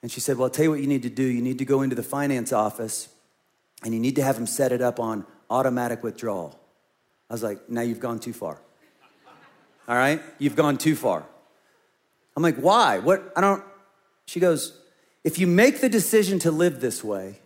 [0.06, 1.24] And she said, Well, I'll tell you what you need to do.
[1.24, 3.08] You need to go into the finance office
[3.82, 6.56] and you need to have them set it up on automatic withdrawal.
[7.28, 8.60] I was like, Now you've gone too far.
[9.88, 10.22] All right?
[10.38, 11.26] You've gone too far.
[12.36, 13.00] I'm like, Why?
[13.00, 13.32] What?
[13.34, 13.64] I don't.
[14.26, 14.80] She goes,
[15.24, 17.40] If you make the decision to live this way,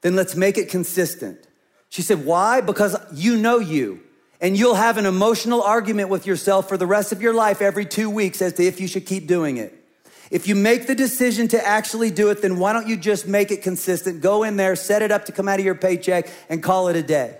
[0.00, 1.46] then let's make it consistent.
[1.90, 2.60] She said, Why?
[2.60, 4.00] Because you know you.
[4.40, 7.86] And you'll have an emotional argument with yourself for the rest of your life every
[7.86, 9.83] two weeks as to if you should keep doing it.
[10.30, 13.50] If you make the decision to actually do it, then why don't you just make
[13.50, 14.20] it consistent?
[14.20, 16.96] Go in there, set it up to come out of your paycheck, and call it
[16.96, 17.38] a day.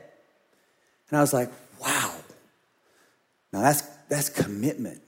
[1.09, 2.15] And I was like, wow.
[3.53, 5.01] Now that's that's commitment.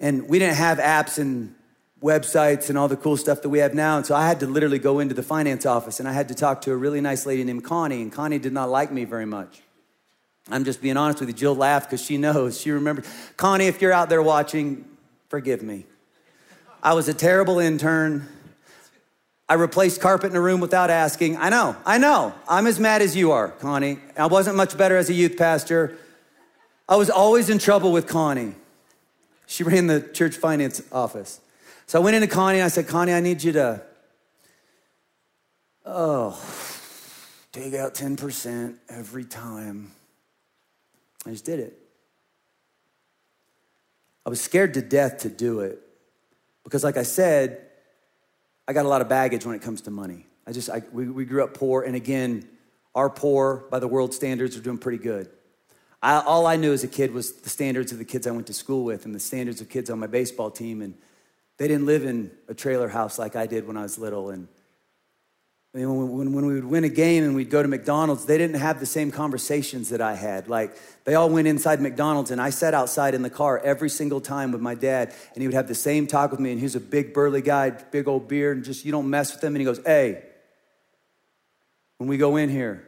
[0.00, 1.54] And we didn't have apps and
[2.02, 3.96] websites and all the cool stuff that we have now.
[3.96, 6.34] And so I had to literally go into the finance office and I had to
[6.34, 8.02] talk to a really nice lady named Connie.
[8.02, 9.62] And Connie did not like me very much.
[10.50, 11.34] I'm just being honest with you.
[11.34, 12.60] Jill laughed because she knows.
[12.60, 13.06] She remembers.
[13.36, 14.84] Connie, if you're out there watching,
[15.32, 15.86] forgive me.
[16.82, 18.28] I was a terrible intern.
[19.48, 21.38] I replaced carpet in a room without asking.
[21.38, 22.34] I know, I know.
[22.46, 23.98] I'm as mad as you are, Connie.
[24.14, 25.96] I wasn't much better as a youth pastor.
[26.86, 28.54] I was always in trouble with Connie.
[29.46, 31.40] She ran the church finance office.
[31.86, 33.80] So I went into Connie and I said, Connie, I need you to,
[35.86, 36.38] oh,
[37.52, 39.92] take out 10% every time.
[41.24, 41.81] I just did it.
[44.24, 45.80] I was scared to death to do it
[46.64, 47.60] because, like I said,
[48.68, 50.26] I got a lot of baggage when it comes to money.
[50.46, 52.48] I just, I, we, we grew up poor, and again,
[52.94, 55.28] our poor by the world standards are doing pretty good.
[56.02, 58.48] I, all I knew as a kid was the standards of the kids I went
[58.48, 60.94] to school with and the standards of kids on my baseball team, and
[61.58, 64.30] they didn't live in a trailer house like I did when I was little.
[64.30, 64.48] And
[65.72, 68.78] when, when we would win a game and we'd go to McDonald's, they didn't have
[68.78, 70.48] the same conversations that I had.
[70.48, 74.20] Like, they all went inside McDonald's, and I sat outside in the car every single
[74.20, 76.50] time with my dad, and he would have the same talk with me.
[76.50, 79.32] And he was a big, burly guy, big old beard, and just, you don't mess
[79.32, 79.54] with him.
[79.54, 80.22] And he goes, Hey,
[81.96, 82.86] when we go in here,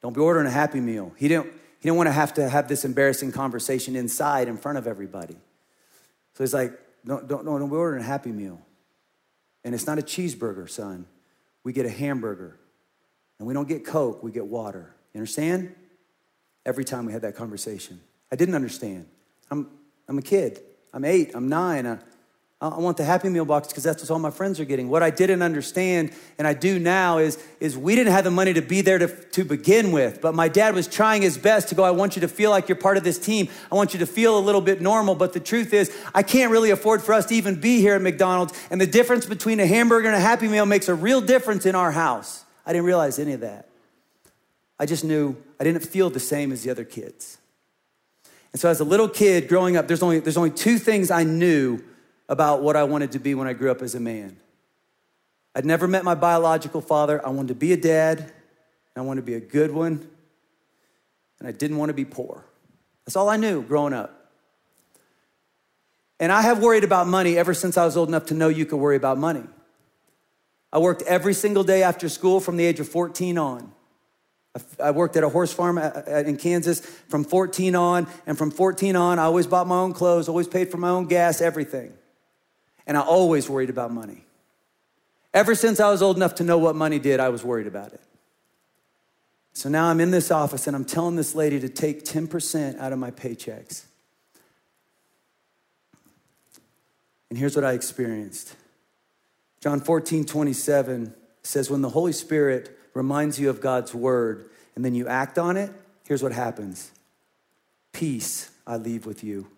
[0.00, 1.12] don't be ordering a Happy Meal.
[1.16, 4.78] He didn't, he didn't want to have to have this embarrassing conversation inside in front
[4.78, 5.36] of everybody.
[6.34, 8.60] So he's like, Don't, don't, don't be ordering a Happy Meal.
[9.64, 11.06] And it's not a cheeseburger, son
[11.64, 12.58] we get a hamburger.
[13.38, 14.94] And we don't get Coke, we get water.
[15.12, 15.74] You understand?
[16.64, 18.00] Every time we had that conversation.
[18.30, 19.06] I didn't understand.
[19.50, 19.68] I'm,
[20.08, 20.60] I'm a kid.
[20.92, 21.86] I'm eight, I'm nine.
[21.86, 21.98] I,
[22.72, 24.88] I want the Happy Meal box because that's what all my friends are getting.
[24.88, 28.54] What I didn't understand, and I do now, is, is we didn't have the money
[28.54, 30.20] to be there to, to begin with.
[30.20, 32.68] But my dad was trying his best to go, I want you to feel like
[32.68, 33.48] you're part of this team.
[33.70, 35.14] I want you to feel a little bit normal.
[35.14, 38.02] But the truth is, I can't really afford for us to even be here at
[38.02, 38.54] McDonald's.
[38.70, 41.74] And the difference between a hamburger and a Happy Meal makes a real difference in
[41.74, 42.44] our house.
[42.64, 43.68] I didn't realize any of that.
[44.78, 47.38] I just knew I didn't feel the same as the other kids.
[48.52, 51.24] And so as a little kid growing up, there's only, there's only two things I
[51.24, 51.82] knew
[52.28, 54.36] about what I wanted to be when I grew up as a man.
[55.54, 57.24] I'd never met my biological father.
[57.24, 58.32] I wanted to be a dad,
[58.96, 60.06] I wanted to be a good one,
[61.38, 62.44] and I didn't want to be poor.
[63.04, 64.30] That's all I knew growing up.
[66.20, 68.66] And I have worried about money ever since I was old enough to know you
[68.66, 69.42] could worry about money.
[70.72, 73.72] I worked every single day after school from the age of 14 on.
[74.80, 78.52] I worked at a horse farm uh, uh, in Kansas from 14 on, and from
[78.52, 81.92] 14 on, I always bought my own clothes, always paid for my own gas, everything.
[82.86, 84.24] And I always worried about money.
[85.32, 87.92] Ever since I was old enough to know what money did, I was worried about
[87.92, 88.00] it.
[89.52, 92.92] So now I'm in this office and I'm telling this lady to take 10% out
[92.92, 93.84] of my paychecks.
[97.30, 98.54] And here's what I experienced
[99.60, 104.94] John 14, 27 says, When the Holy Spirit reminds you of God's word and then
[104.94, 105.72] you act on it,
[106.06, 106.92] here's what happens
[107.92, 109.48] Peace I leave with you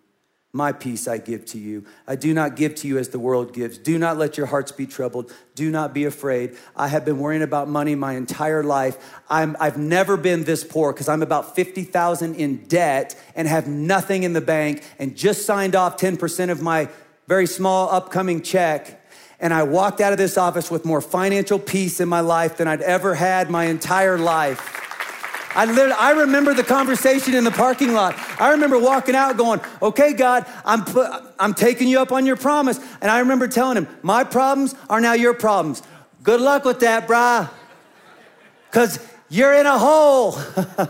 [0.53, 1.85] my peace I give to you.
[2.07, 3.77] I do not give to you as the world gives.
[3.77, 5.31] Do not let your hearts be troubled.
[5.55, 6.57] Do not be afraid.
[6.75, 8.97] I have been worrying about money my entire life.
[9.29, 14.23] i have never been this poor because I'm about 50,000 in debt and have nothing
[14.23, 16.89] in the bank and just signed off 10% of my
[17.27, 19.05] very small upcoming check.
[19.39, 22.67] And I walked out of this office with more financial peace in my life than
[22.67, 24.86] I'd ever had my entire life.
[25.55, 28.15] I, literally, I remember the conversation in the parking lot.
[28.39, 30.85] I remember walking out going, okay, God, I'm,
[31.39, 32.79] I'm taking you up on your promise.
[33.01, 35.81] And I remember telling him, my problems are now your problems.
[36.23, 37.49] Good luck with that, brah.
[38.69, 40.37] Because you're in a hole.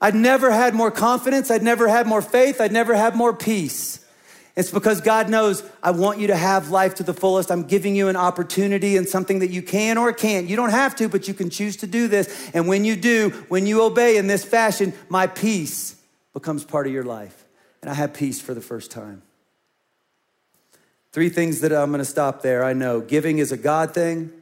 [0.00, 1.50] I'd never had more confidence.
[1.50, 2.60] I'd never had more faith.
[2.60, 4.03] I'd never had more peace.
[4.56, 7.50] It's because God knows I want you to have life to the fullest.
[7.50, 10.48] I'm giving you an opportunity and something that you can or can't.
[10.48, 12.50] You don't have to, but you can choose to do this.
[12.54, 15.96] And when you do, when you obey in this fashion, my peace
[16.32, 17.44] becomes part of your life.
[17.82, 19.22] And I have peace for the first time.
[21.10, 22.64] Three things that I'm going to stop there.
[22.64, 24.32] I know giving is a God thing,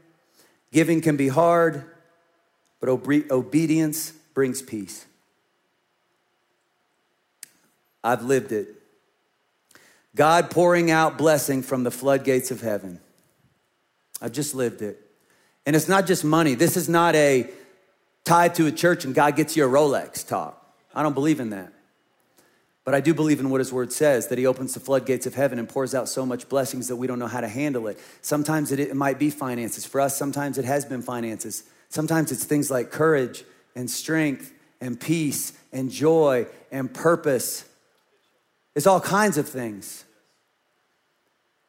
[0.72, 1.84] giving can be hard,
[2.80, 5.06] but obe- obedience brings peace.
[8.04, 8.81] I've lived it.
[10.14, 13.00] God pouring out blessing from the floodgates of heaven.
[14.20, 15.00] I've just lived it.
[15.64, 16.54] And it's not just money.
[16.54, 17.48] This is not a
[18.24, 20.58] tied to a church and God gets you a Rolex talk.
[20.94, 21.72] I don't believe in that.
[22.84, 25.34] But I do believe in what his word says that he opens the floodgates of
[25.34, 27.98] heaven and pours out so much blessings that we don't know how to handle it.
[28.22, 29.86] Sometimes it, it might be finances.
[29.86, 31.62] For us, sometimes it has been finances.
[31.88, 33.44] Sometimes it's things like courage
[33.76, 37.64] and strength and peace and joy and purpose
[38.74, 40.04] it's all kinds of things.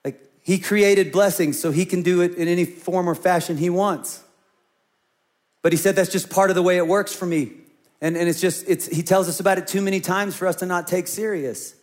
[0.06, 3.70] Like he created blessings so he can do it in any form or fashion he
[3.70, 4.24] wants.
[5.62, 7.52] But he said that's just part of the way it works for me.
[8.02, 10.58] And, and it's just, it's, he tells us about it too many times for us
[10.58, 11.74] to not take serious.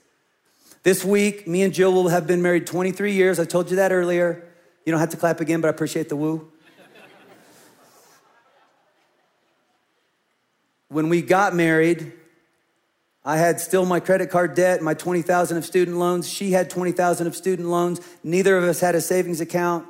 [0.83, 3.39] This week, me and Jill will have been married 23 years.
[3.39, 4.47] I told you that earlier.
[4.85, 6.51] You don't have to clap again, but I appreciate the woo.
[10.89, 12.13] when we got married,
[13.25, 16.29] I had still my credit card debt, my 20,000 of student loans.
[16.29, 18.01] She had 20,000 of student loans.
[18.25, 19.87] Neither of us had a savings account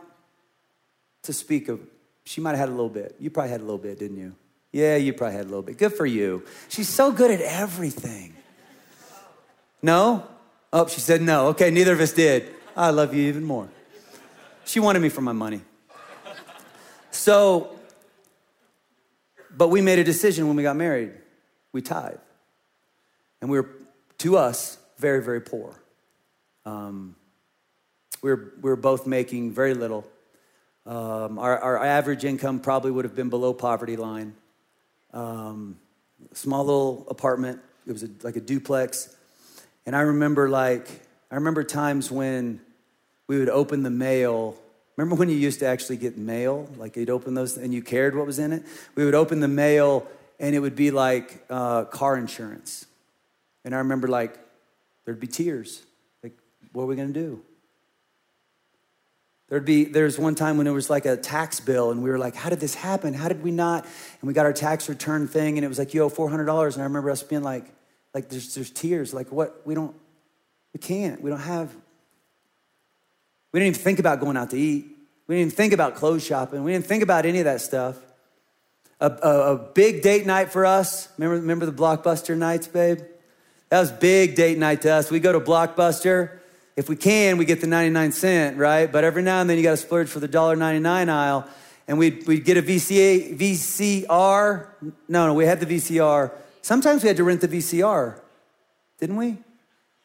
[1.22, 1.80] to speak of.
[2.24, 3.16] She might have had a little bit.
[3.20, 4.34] You probably had a little bit, didn't you?
[4.72, 5.78] Yeah, you probably had a little bit.
[5.78, 6.44] Good for you.
[6.68, 8.34] She's so good at everything.
[9.82, 10.26] No?
[10.72, 11.48] Oh, she said no.
[11.48, 12.48] Okay, neither of us did.
[12.76, 13.68] I love you even more.
[14.64, 15.60] She wanted me for my money.
[17.10, 17.76] So,
[19.56, 21.12] but we made a decision when we got married.
[21.72, 22.18] We tithe.
[23.40, 23.70] And we were,
[24.18, 25.74] to us, very, very poor.
[26.64, 27.16] Um,
[28.22, 30.06] we, were, we were both making very little.
[30.86, 34.34] Um, our, our average income probably would have been below poverty line.
[35.12, 35.78] Um,
[36.32, 37.60] small little apartment.
[37.86, 39.14] It was a, like a duplex.
[39.86, 40.88] And I remember like,
[41.30, 42.60] I remember times when
[43.26, 44.56] we would open the mail.
[44.96, 46.68] Remember when you used to actually get mail?
[46.76, 48.64] Like you'd open those and you cared what was in it?
[48.94, 50.06] We would open the mail
[50.38, 52.86] and it would be like uh, car insurance.
[53.64, 54.38] And I remember like
[55.04, 55.82] there'd be tears.
[56.22, 56.32] Like,
[56.72, 57.42] what are we gonna do?
[59.48, 62.18] There'd be there's one time when it was like a tax bill, and we were
[62.18, 63.14] like, how did this happen?
[63.14, 63.84] How did we not?
[63.84, 66.76] And we got our tax return thing, and it was like, yo, four hundred dollars.
[66.76, 67.66] And I remember us being like,
[68.14, 69.12] like there's there's tears.
[69.12, 69.62] Like what?
[69.66, 69.94] We don't,
[70.72, 71.20] we can't.
[71.20, 71.74] We don't have.
[73.52, 74.84] We didn't even think about going out to eat.
[75.26, 76.62] We didn't even think about clothes shopping.
[76.62, 77.96] We didn't think about any of that stuff.
[79.00, 81.08] A, a, a big date night for us.
[81.18, 83.00] Remember, remember the blockbuster nights, babe?
[83.70, 85.10] That was big date night to us.
[85.10, 86.38] We go to Blockbuster.
[86.76, 88.90] If we can, we get the 99 cent, right?
[88.90, 91.46] But every now and then you got to splurge for the $1.99 aisle.
[91.86, 94.66] And we'd, we'd get a VCA, VCR.
[95.08, 96.32] No, no, we had the VCR.
[96.62, 98.18] Sometimes we had to rent the VCR,
[98.98, 99.38] didn't we?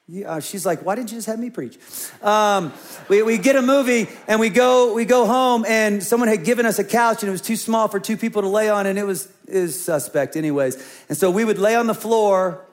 [0.07, 1.79] Yeah, uh, she's like, why didn't you just have me preach?
[2.21, 2.71] Um,
[3.09, 6.67] we, we get a movie and we go, we go home and someone had given
[6.67, 8.99] us a couch and it was too small for two people to lay on and
[8.99, 10.75] it was, is suspect anyways.
[11.09, 12.64] And so we would lay on the floor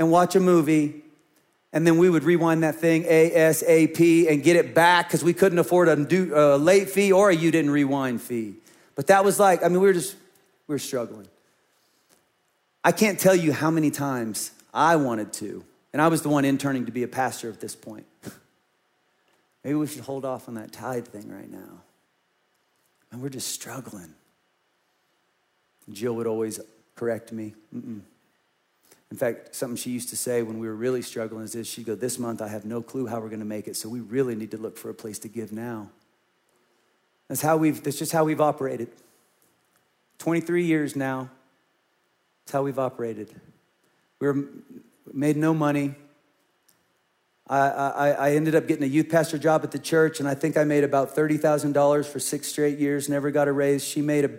[0.00, 1.02] and watch a movie,
[1.74, 5.58] and then we would rewind that thing ASAP and get it back because we couldn't
[5.58, 8.54] afford a, a late fee or a you didn't rewind fee.
[8.96, 10.16] But that was like, I mean, we were just,
[10.66, 11.28] we were struggling.
[12.82, 16.46] I can't tell you how many times I wanted to, and I was the one
[16.46, 18.06] interning to be a pastor at this point.
[19.64, 21.82] Maybe we should hold off on that tithe thing right now.
[23.12, 24.14] And we're just struggling.
[25.92, 26.58] Jill would always
[26.96, 27.52] correct me.
[27.76, 28.00] Mm-mm.
[29.10, 31.86] In fact, something she used to say when we were really struggling is this she'd
[31.86, 34.00] go, This month I have no clue how we're going to make it, so we
[34.00, 35.90] really need to look for a place to give now.
[37.28, 38.88] That's how we've, that's just how we've operated.
[40.18, 41.30] 23 years now,
[42.44, 43.34] that's how we've operated.
[44.20, 44.44] We were,
[45.12, 45.96] made no money.
[47.48, 50.34] I, I, I ended up getting a youth pastor job at the church, and I
[50.34, 53.82] think I made about $30,000 for six straight years, never got a raise.
[53.82, 54.30] She made a,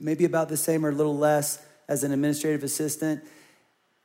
[0.00, 3.22] maybe about the same or a little less as an administrative assistant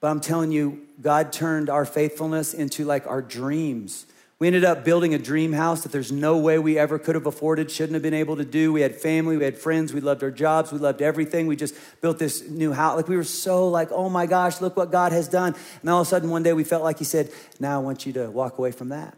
[0.03, 4.05] But I'm telling you, God turned our faithfulness into like our dreams.
[4.37, 7.25] We ended up building a dream house that there's no way we ever could have
[7.25, 8.73] afforded, shouldn't have been able to do.
[8.73, 11.47] We had family, we had friends, we loved our jobs, we loved everything.
[11.47, 12.97] We just built this new house.
[12.97, 15.55] Like we were so like, oh my gosh, look what God has done.
[15.79, 17.31] And all of a sudden one day we felt like He said,
[17.61, 19.17] now I want you to walk away from that.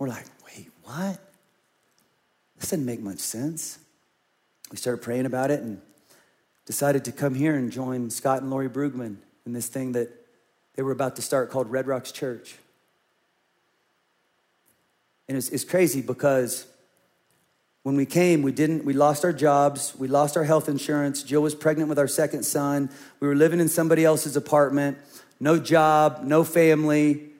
[0.00, 1.20] We're like, wait, what?
[2.58, 3.78] This doesn't make much sense.
[4.72, 5.80] We started praying about it and
[6.66, 10.10] decided to come here and join Scott and Lori Brugman in this thing that
[10.74, 12.56] they were about to start called Red Rocks Church.
[15.28, 16.66] And it's, it's crazy because
[17.82, 21.22] when we came, we didn't, we lost our jobs, we lost our health insurance.
[21.22, 22.90] Jill was pregnant with our second son.
[23.18, 24.98] We were living in somebody else's apartment,
[25.40, 27.30] no job, no family,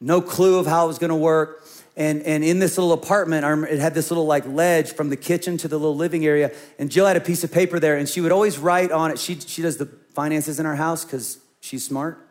[0.00, 1.64] no clue of how it was gonna work.
[1.98, 5.56] And, and in this little apartment, it had this little like ledge from the kitchen
[5.58, 6.52] to the little living area.
[6.78, 9.18] And Jill had a piece of paper there, and she would always write on it.
[9.18, 12.24] She, she does the finances in our house because she's smart.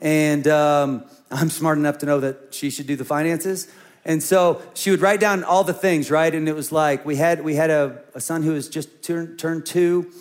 [0.00, 3.66] And um, I'm smart enough to know that she should do the finances.
[4.04, 6.32] And so she would write down all the things, right?
[6.32, 9.40] And it was like we had we had a, a son who was just turned
[9.40, 10.12] turned two,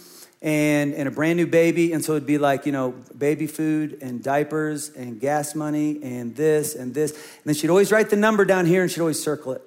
[0.42, 3.98] and and a brand new baby, and so it'd be like you know baby food
[4.02, 8.16] and diapers and gas money and this and this, and then she'd always write the
[8.16, 9.62] number down here, and she'd always circle it,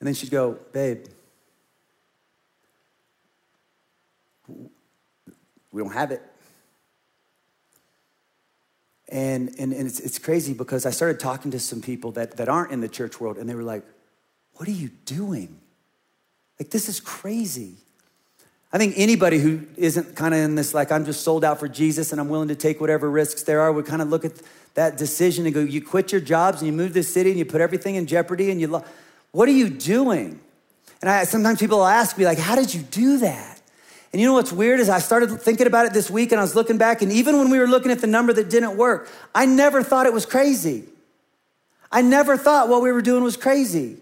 [0.00, 1.04] and then she'd go, babe.
[5.72, 6.22] We don't have it.
[9.08, 12.48] And, and, and it's, it's crazy because I started talking to some people that, that
[12.48, 13.84] aren't in the church world, and they were like,
[14.54, 15.60] What are you doing?
[16.58, 17.76] Like, this is crazy.
[18.72, 21.66] I think anybody who isn't kind of in this, like, I'm just sold out for
[21.66, 24.32] Jesus and I'm willing to take whatever risks there are, would kind of look at
[24.74, 27.44] that decision and go, You quit your jobs and you move this city and you
[27.44, 28.84] put everything in jeopardy and you, lo-
[29.32, 30.40] what are you doing?
[31.00, 33.60] And I, sometimes people ask me, like, How did you do that?
[34.12, 36.42] And you know what's weird is I started thinking about it this week and I
[36.42, 39.08] was looking back, and even when we were looking at the number that didn't work,
[39.34, 40.84] I never thought it was crazy.
[41.90, 43.96] I never thought what we were doing was crazy.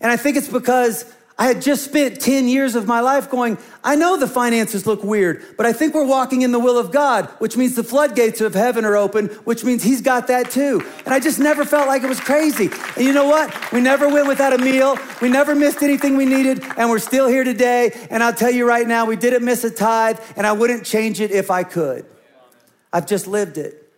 [0.00, 1.04] And I think it's because
[1.40, 5.02] I had just spent 10 years of my life going, I know the finances look
[5.02, 8.42] weird, but I think we're walking in the will of God, which means the floodgates
[8.42, 10.86] of heaven are open, which means He's got that too.
[11.06, 12.68] And I just never felt like it was crazy.
[12.94, 13.72] And you know what?
[13.72, 14.98] We never went without a meal.
[15.22, 17.98] We never missed anything we needed, and we're still here today.
[18.10, 21.22] And I'll tell you right now, we didn't miss a tithe, and I wouldn't change
[21.22, 22.04] it if I could.
[22.92, 23.90] I've just lived it.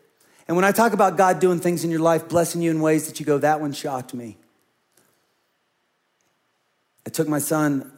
[0.47, 3.09] And when I talk about God doing things in your life, blessing you in ways
[3.09, 4.37] that you go, that one shocked me.
[7.13, 7.93] Took my son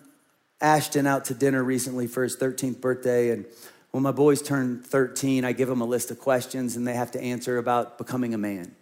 [0.60, 3.30] Ashton out to dinner recently for his 13th birthday.
[3.30, 3.44] And
[3.90, 7.12] when my boys turn 13, I give them a list of questions and they have
[7.12, 8.74] to answer about becoming a man.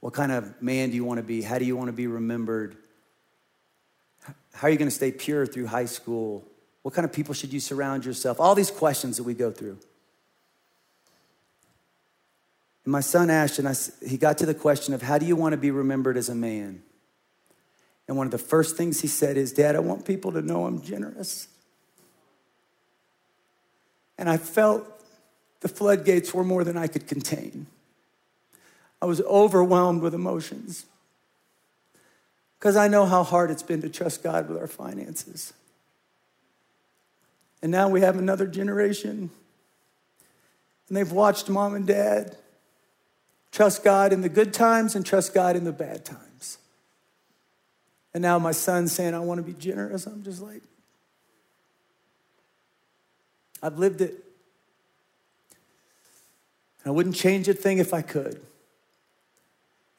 [0.00, 1.42] What kind of man do you want to be?
[1.42, 2.76] How do you want to be remembered?
[4.52, 6.44] How are you going to stay pure through high school?
[6.82, 8.40] What kind of people should you surround yourself?
[8.40, 9.78] All these questions that we go through.
[12.84, 13.74] And my son Ashton, I,
[14.06, 16.34] he got to the question of how do you want to be remembered as a
[16.34, 16.82] man?
[18.08, 20.64] And one of the first things he said is, Dad, I want people to know
[20.64, 21.46] I'm generous.
[24.16, 24.86] And I felt
[25.60, 27.66] the floodgates were more than I could contain.
[29.00, 30.86] I was overwhelmed with emotions
[32.58, 35.52] because I know how hard it's been to trust God with our finances.
[37.62, 39.30] And now we have another generation,
[40.88, 42.36] and they've watched mom and dad
[43.50, 46.27] trust God in the good times and trust God in the bad times.
[48.14, 50.06] And now my son's saying, I want to be generous.
[50.06, 50.62] I'm just like,
[53.62, 54.14] I've lived it.
[56.82, 58.40] And I wouldn't change a thing if I could.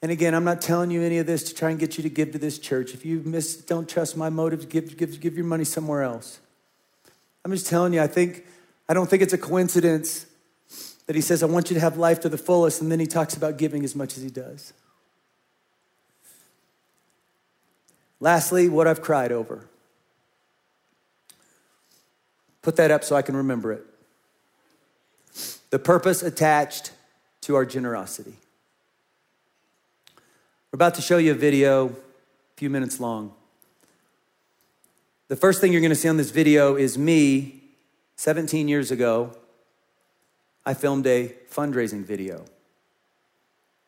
[0.02, 2.10] And again, I'm not telling you any of this to try and get you to
[2.10, 2.94] give to this church.
[2.94, 6.40] If you miss, don't trust my motives, give, give, give your money somewhere else.
[7.44, 8.46] I'm just telling you, I think,
[8.88, 10.26] I don't think it's a coincidence
[11.08, 13.08] that he says, I want you to have life to the fullest, and then he
[13.08, 14.74] talks about giving as much as he does.
[18.20, 19.66] Lastly, what I've cried over.
[22.62, 23.86] Put that up so I can remember it.
[25.70, 26.92] The purpose attached
[27.42, 28.34] to our generosity.
[30.72, 31.94] We're about to show you a video, a
[32.58, 33.34] few minutes long.
[35.30, 37.62] The first thing you're going to see on this video is me
[38.18, 39.36] 17 years ago.
[40.66, 42.46] I filmed a fundraising video.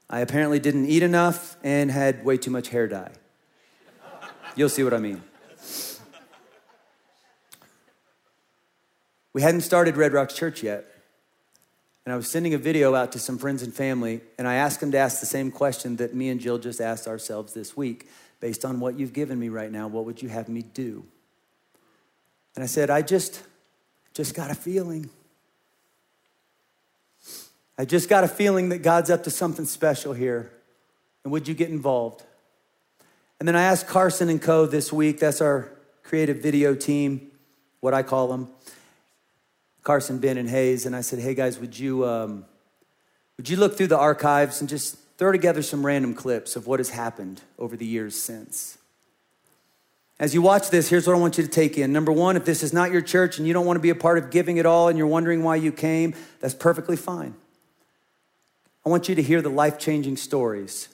[0.10, 3.12] I apparently didn't eat enough and had way too much hair dye.
[4.56, 5.22] You'll see what I mean.
[9.34, 10.86] We hadn't started Red Rocks Church yet.
[12.06, 14.80] And I was sending a video out to some friends and family, and I asked
[14.80, 18.10] them to ask the same question that me and Jill just asked ourselves this week.
[18.40, 21.06] Based on what you've given me right now, what would you have me do?
[22.56, 23.44] And I said, I just,
[24.14, 25.12] just got a feeling.
[27.78, 30.52] I just got a feeling that God's up to something special here.
[31.24, 32.24] And would you get involved?
[33.42, 34.68] And then I asked Carson and Co.
[34.68, 35.72] this week, that's our
[36.04, 37.32] creative video team,
[37.80, 38.50] what I call them,
[39.82, 40.86] Carson, Ben, and Hayes.
[40.86, 42.46] And I said, hey guys, would you, um,
[43.38, 46.80] would you look through the archives and just throw together some random clips of what
[46.80, 48.78] has happened over the years since?
[50.20, 51.92] As you watch this, here's what I want you to take in.
[51.92, 53.96] Number one, if this is not your church and you don't want to be a
[53.96, 57.34] part of giving it all and you're wondering why you came, that's perfectly fine.
[58.86, 60.90] I want you to hear the life changing stories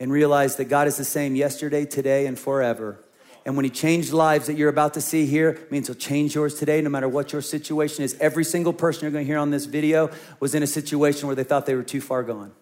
[0.00, 2.98] and realize that God is the same yesterday, today, and forever.
[3.44, 6.54] And when He changed lives that you're about to see here, means He'll change yours
[6.54, 8.16] today, no matter what your situation is.
[8.18, 11.36] Every single person you're going to hear on this video was in a situation where
[11.36, 12.52] they thought they were too far gone.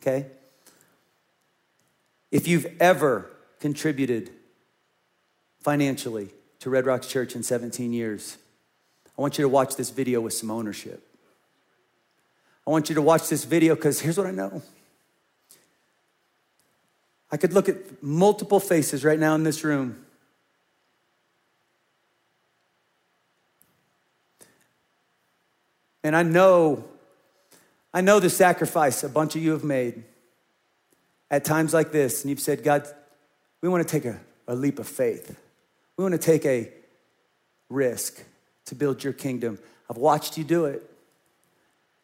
[0.00, 0.26] Okay?
[2.30, 3.30] If you've ever
[3.60, 4.30] contributed
[5.60, 6.30] financially
[6.60, 8.36] to Red Rocks Church in 17 years,
[9.16, 11.06] I want you to watch this video with some ownership.
[12.66, 14.62] I want you to watch this video because here's what I know.
[17.32, 20.04] I could look at multiple faces right now in this room.
[26.02, 26.84] And I know,
[27.92, 30.02] I know the sacrifice a bunch of you have made
[31.30, 32.22] at times like this.
[32.22, 32.86] And you've said, God,
[33.60, 34.18] we want to take a,
[34.48, 35.38] a leap of faith.
[35.96, 36.72] We want to take a
[37.68, 38.24] risk
[38.66, 39.58] to build your kingdom.
[39.88, 40.82] I've watched you do it.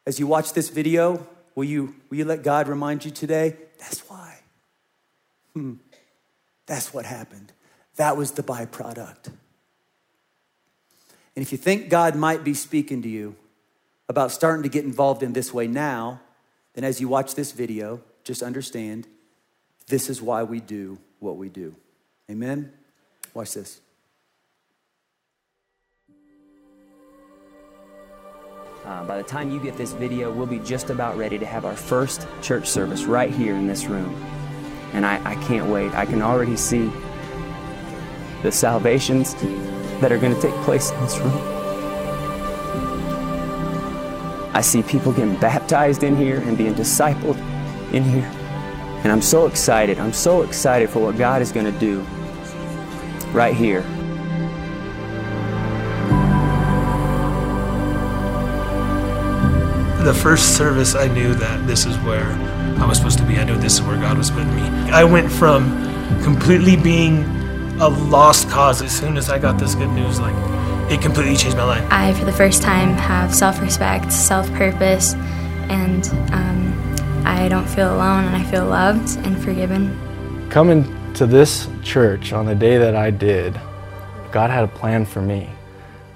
[0.06, 3.56] As you watch this video, will you, will you let God remind you today?
[3.78, 4.35] That's why.
[5.56, 5.76] Hmm.
[6.66, 7.50] That's what happened.
[7.96, 9.28] That was the byproduct.
[11.34, 13.36] And if you think God might be speaking to you
[14.06, 16.20] about starting to get involved in this way now,
[16.74, 19.08] then as you watch this video, just understand
[19.86, 21.74] this is why we do what we do.
[22.30, 22.70] Amen?
[23.32, 23.80] Watch this.
[28.84, 31.64] Uh, by the time you get this video, we'll be just about ready to have
[31.64, 34.35] our first church service right here in this room.
[34.96, 35.92] And I, I can't wait.
[35.94, 36.90] I can already see
[38.42, 39.34] the salvations
[40.00, 41.56] that are going to take place in this room.
[44.54, 47.36] I see people getting baptized in here and being discipled
[47.92, 48.30] in here.
[49.04, 49.98] And I'm so excited.
[49.98, 52.00] I'm so excited for what God is going to do
[53.32, 53.84] right here.
[60.06, 62.30] The first service, I knew that this is where
[62.80, 63.38] I was supposed to be.
[63.38, 64.62] I knew this is where God was putting me.
[64.92, 65.68] I went from
[66.22, 67.24] completely being
[67.80, 70.20] a lost cause as soon as I got this good news.
[70.20, 70.36] Like,
[70.92, 71.84] it completely changed my life.
[71.90, 75.14] I, for the first time, have self respect, self purpose,
[75.70, 79.90] and um, I don't feel alone and I feel loved and forgiven.
[80.50, 80.84] Coming
[81.14, 83.60] to this church on the day that I did,
[84.30, 85.50] God had a plan for me.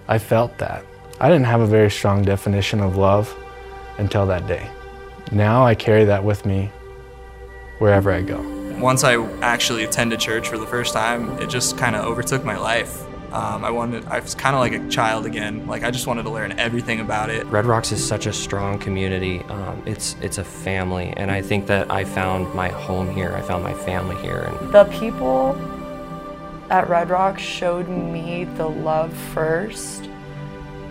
[0.06, 0.84] I felt that.
[1.18, 3.36] I didn't have a very strong definition of love
[4.00, 4.68] until that day.
[5.30, 6.70] Now I carry that with me
[7.78, 8.40] wherever I go.
[8.80, 12.56] Once I actually attended church for the first time, it just kind of overtook my
[12.56, 13.04] life.
[13.32, 15.66] Um, I wanted, I was kind of like a child again.
[15.68, 17.46] Like I just wanted to learn everything about it.
[17.46, 19.40] Red Rocks is such a strong community.
[19.42, 23.32] Um, it's it's a family, and I think that I found my home here.
[23.36, 24.40] I found my family here.
[24.40, 25.54] And the people
[26.70, 30.08] at Red Rocks showed me the love first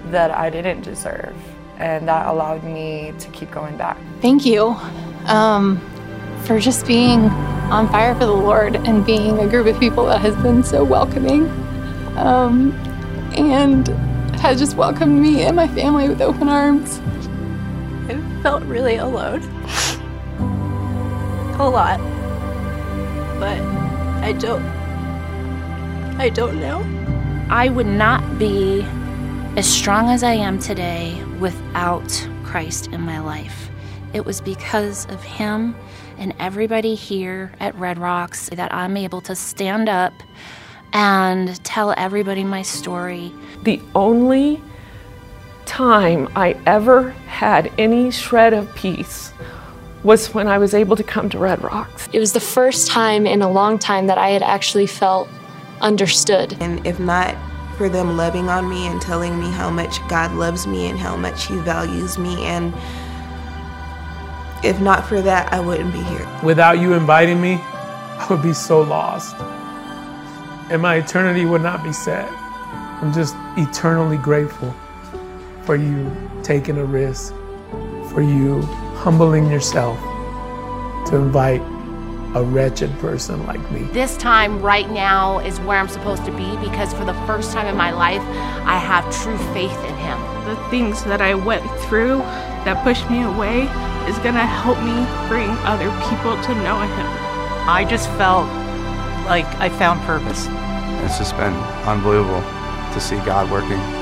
[0.05, 1.35] that I didn't deserve
[1.79, 3.97] and that allowed me to keep going back.
[4.21, 4.75] Thank you
[5.25, 5.79] um,
[6.43, 7.25] for just being
[7.71, 10.83] on fire for the Lord and being a group of people that has been so
[10.83, 11.47] welcoming
[12.17, 12.71] um,
[13.35, 13.87] and
[14.39, 16.99] has just welcomed me and my family with open arms.
[18.09, 19.43] I felt really alone.
[21.59, 21.99] A lot.
[23.39, 23.59] But
[24.23, 24.63] I don't
[26.19, 26.85] I don't know.
[27.49, 28.81] I would not be
[29.55, 33.69] as strong as I am today without Christ in my life.
[34.13, 35.75] It was because of Him
[36.17, 40.13] and everybody here at Red Rocks that I'm able to stand up
[40.93, 43.31] and tell everybody my story.
[43.63, 44.61] The only
[45.65, 49.31] time I ever had any shred of peace
[50.03, 52.09] was when I was able to come to Red Rocks.
[52.11, 55.29] It was the first time in a long time that I had actually felt
[55.81, 56.57] understood.
[56.59, 57.35] And if not
[57.79, 61.15] for them loving on me and telling me how much God loves me and how
[61.15, 62.43] much He values me.
[62.43, 62.73] And
[64.65, 66.27] if not for that, I wouldn't be here.
[66.43, 69.33] Without you inviting me, I would be so lost.
[70.69, 72.29] And my eternity would not be set.
[73.01, 74.75] I'm just eternally grateful
[75.63, 76.11] for you
[76.43, 77.33] taking a risk,
[78.11, 78.61] for you
[78.97, 79.97] humbling yourself
[81.07, 81.61] to invite
[82.35, 83.83] a wretched person like me.
[83.91, 87.65] This time, right now, is where I'm supposed to be because for the first time
[87.65, 88.21] in my life,
[88.65, 90.19] I have true faith in Him.
[90.45, 92.19] The things that I went through
[92.65, 93.63] that pushed me away
[94.07, 94.93] is going to help me
[95.27, 97.07] bring other people to know Him.
[97.67, 98.47] I just felt
[99.25, 100.47] like I found purpose.
[101.05, 101.53] It's just been
[101.85, 102.41] unbelievable
[102.93, 103.98] to see God working.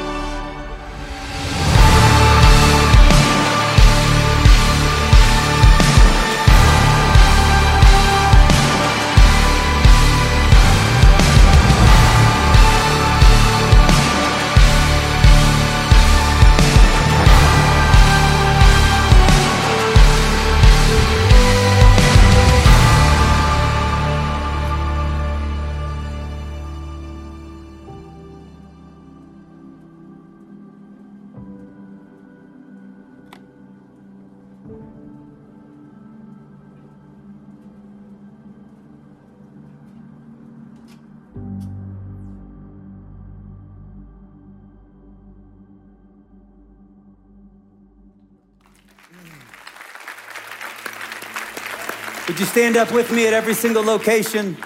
[52.38, 54.58] Would you stand up with me at every single location?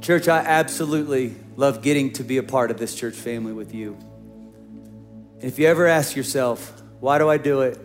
[0.00, 3.98] Church, I absolutely love getting to be a part of this church family with you.
[5.40, 7.76] And if you ever ask yourself, why do I do it?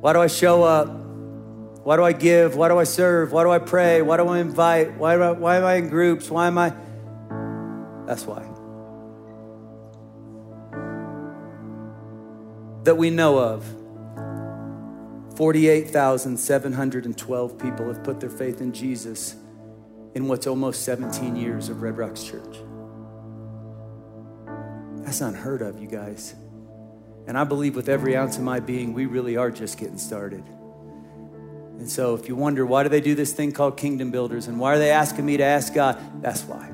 [0.00, 0.88] Why do I show up?
[0.88, 2.56] Why do I give?
[2.56, 3.30] Why do I serve?
[3.30, 4.02] Why do I pray?
[4.02, 4.96] Why do I invite?
[4.96, 6.28] Why, I, why am I in groups?
[6.28, 6.74] Why am I?
[8.04, 8.42] That's why.
[12.82, 13.81] That we know of
[15.42, 19.34] 48,712 people have put their faith in Jesus
[20.14, 22.58] in what's almost 17 years of Red Rocks Church.
[24.98, 26.36] That's unheard of, you guys.
[27.26, 30.44] And I believe with every ounce of my being, we really are just getting started.
[31.80, 34.60] And so if you wonder, why do they do this thing called Kingdom Builders and
[34.60, 35.98] why are they asking me to ask God?
[36.22, 36.70] That's why.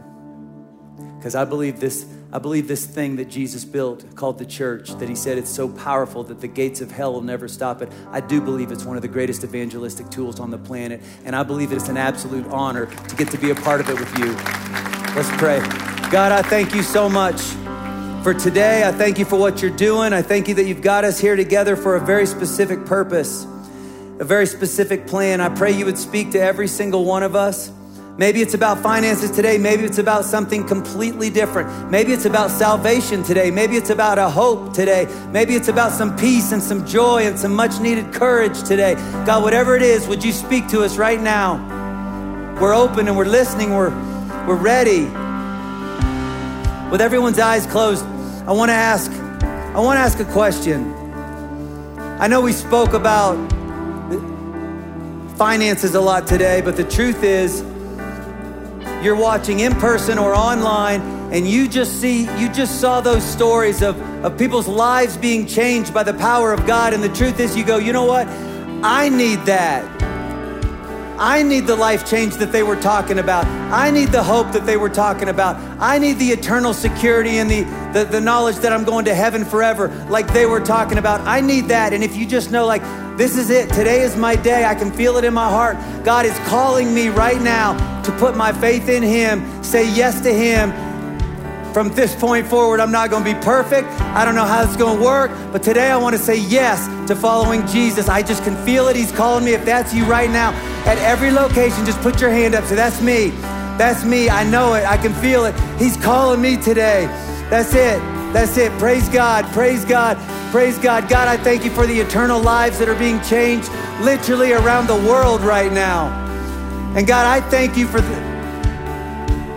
[1.16, 5.09] Because I believe this I believe this thing that Jesus built called the church, that
[5.09, 7.91] he said it's so powerful that the gates of hell will never stop it.
[8.11, 11.01] I do believe it's one of the greatest evangelistic tools on the planet.
[11.24, 13.99] And I believe it's an absolute honor to get to be a part of it
[13.99, 14.33] with you.
[15.16, 15.61] Let's pray.
[16.11, 17.41] God, I thank you so much
[18.22, 18.87] for today.
[18.87, 20.12] I thank you for what you're doing.
[20.12, 23.45] I thank you that you've got us here together for a very specific purpose,
[24.18, 25.41] a very specific plan.
[25.41, 27.72] I pray you would speak to every single one of us.
[28.18, 29.58] Maybe it's about finances today.
[29.58, 31.88] Maybe it's about something completely different.
[31.88, 33.52] Maybe it's about salvation today.
[33.52, 35.06] Maybe it's about a hope today.
[35.30, 38.96] Maybe it's about some peace and some joy and some much needed courage today.
[39.24, 42.56] God, whatever it is, would you speak to us right now?
[42.60, 43.70] We're open and we're listening.
[43.70, 43.90] We're,
[44.48, 45.04] we're ready.
[46.90, 48.04] With everyone's eyes closed,
[48.48, 50.92] I want to ask, I want to ask a question.
[52.20, 53.36] I know we spoke about
[55.36, 57.62] finances a lot today, but the truth is,
[59.03, 61.01] you're watching in person or online
[61.32, 65.92] and you just see you just saw those stories of, of people's lives being changed
[65.92, 66.94] by the power of god.
[66.94, 68.26] And the truth is you go you know what?
[68.82, 69.84] I need that.
[71.20, 73.44] I need the life change that they were talking about.
[73.72, 75.57] I need the hope that they were talking about.
[75.80, 79.45] I need the eternal security and the, the, the knowledge that i'm going to heaven
[79.45, 82.82] forever like they were talking about i need that and if you just know like
[83.18, 83.68] this is it.
[83.70, 84.64] Today is my day.
[84.64, 85.76] I can feel it in my heart.
[86.05, 90.32] God is calling me right now to put my faith in Him, say yes to
[90.32, 90.70] Him.
[91.72, 93.89] From this point forward, I'm not going to be perfect.
[94.14, 96.86] I don't know how it's going to work, but today I want to say yes
[97.09, 98.09] to following Jesus.
[98.09, 98.95] I just can feel it.
[98.95, 99.53] He's calling me.
[99.53, 100.53] If that's you right now,
[100.86, 102.66] at every location, just put your hand up.
[102.66, 103.30] So that's me.
[103.78, 104.30] That's me.
[104.30, 104.84] I know it.
[104.86, 105.59] I can feel it.
[105.76, 107.07] He's calling me today.
[107.51, 107.99] That's it.
[108.32, 108.70] That's it.
[108.78, 109.46] Praise God.
[109.53, 110.18] Praise God.
[110.51, 111.09] Praise God.
[111.09, 113.70] God, I thank you for the eternal lives that are being changed
[114.01, 116.09] literally around the world right now.
[116.94, 118.16] And God, I thank you for the,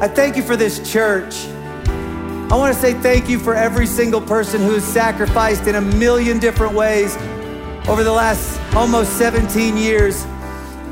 [0.02, 1.46] I thank you for this church.
[2.52, 5.82] I want to say thank you for every single person who has sacrificed in a
[5.82, 7.16] million different ways
[7.88, 10.24] over the last almost 17 years.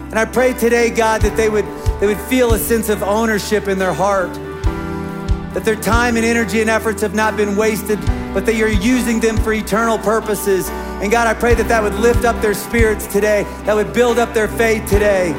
[0.09, 1.65] And I pray today, God, that they would,
[1.99, 4.29] they would feel a sense of ownership in their heart,
[5.53, 7.99] that their time and energy and efforts have not been wasted
[8.33, 10.69] but that you're using them for eternal purposes.
[11.01, 14.19] And God, I pray that that would lift up their spirits today, that would build
[14.19, 15.33] up their faith today.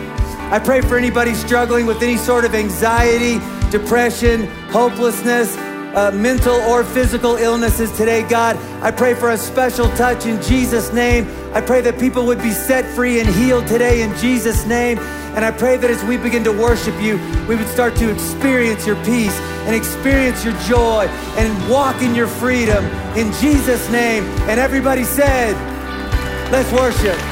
[0.50, 3.38] I pray for anybody struggling with any sort of anxiety,
[3.70, 8.56] depression, hopelessness, uh, mental or physical illnesses today, God.
[8.82, 11.26] I pray for a special touch in Jesus' name.
[11.52, 14.98] I pray that people would be set free and healed today in Jesus' name.
[15.34, 17.16] And I pray that as we begin to worship you,
[17.48, 19.36] we would start to experience your peace
[19.66, 22.84] and experience your joy and walk in your freedom
[23.16, 24.24] in Jesus' name.
[24.48, 25.54] And everybody said,
[26.50, 27.29] let's worship.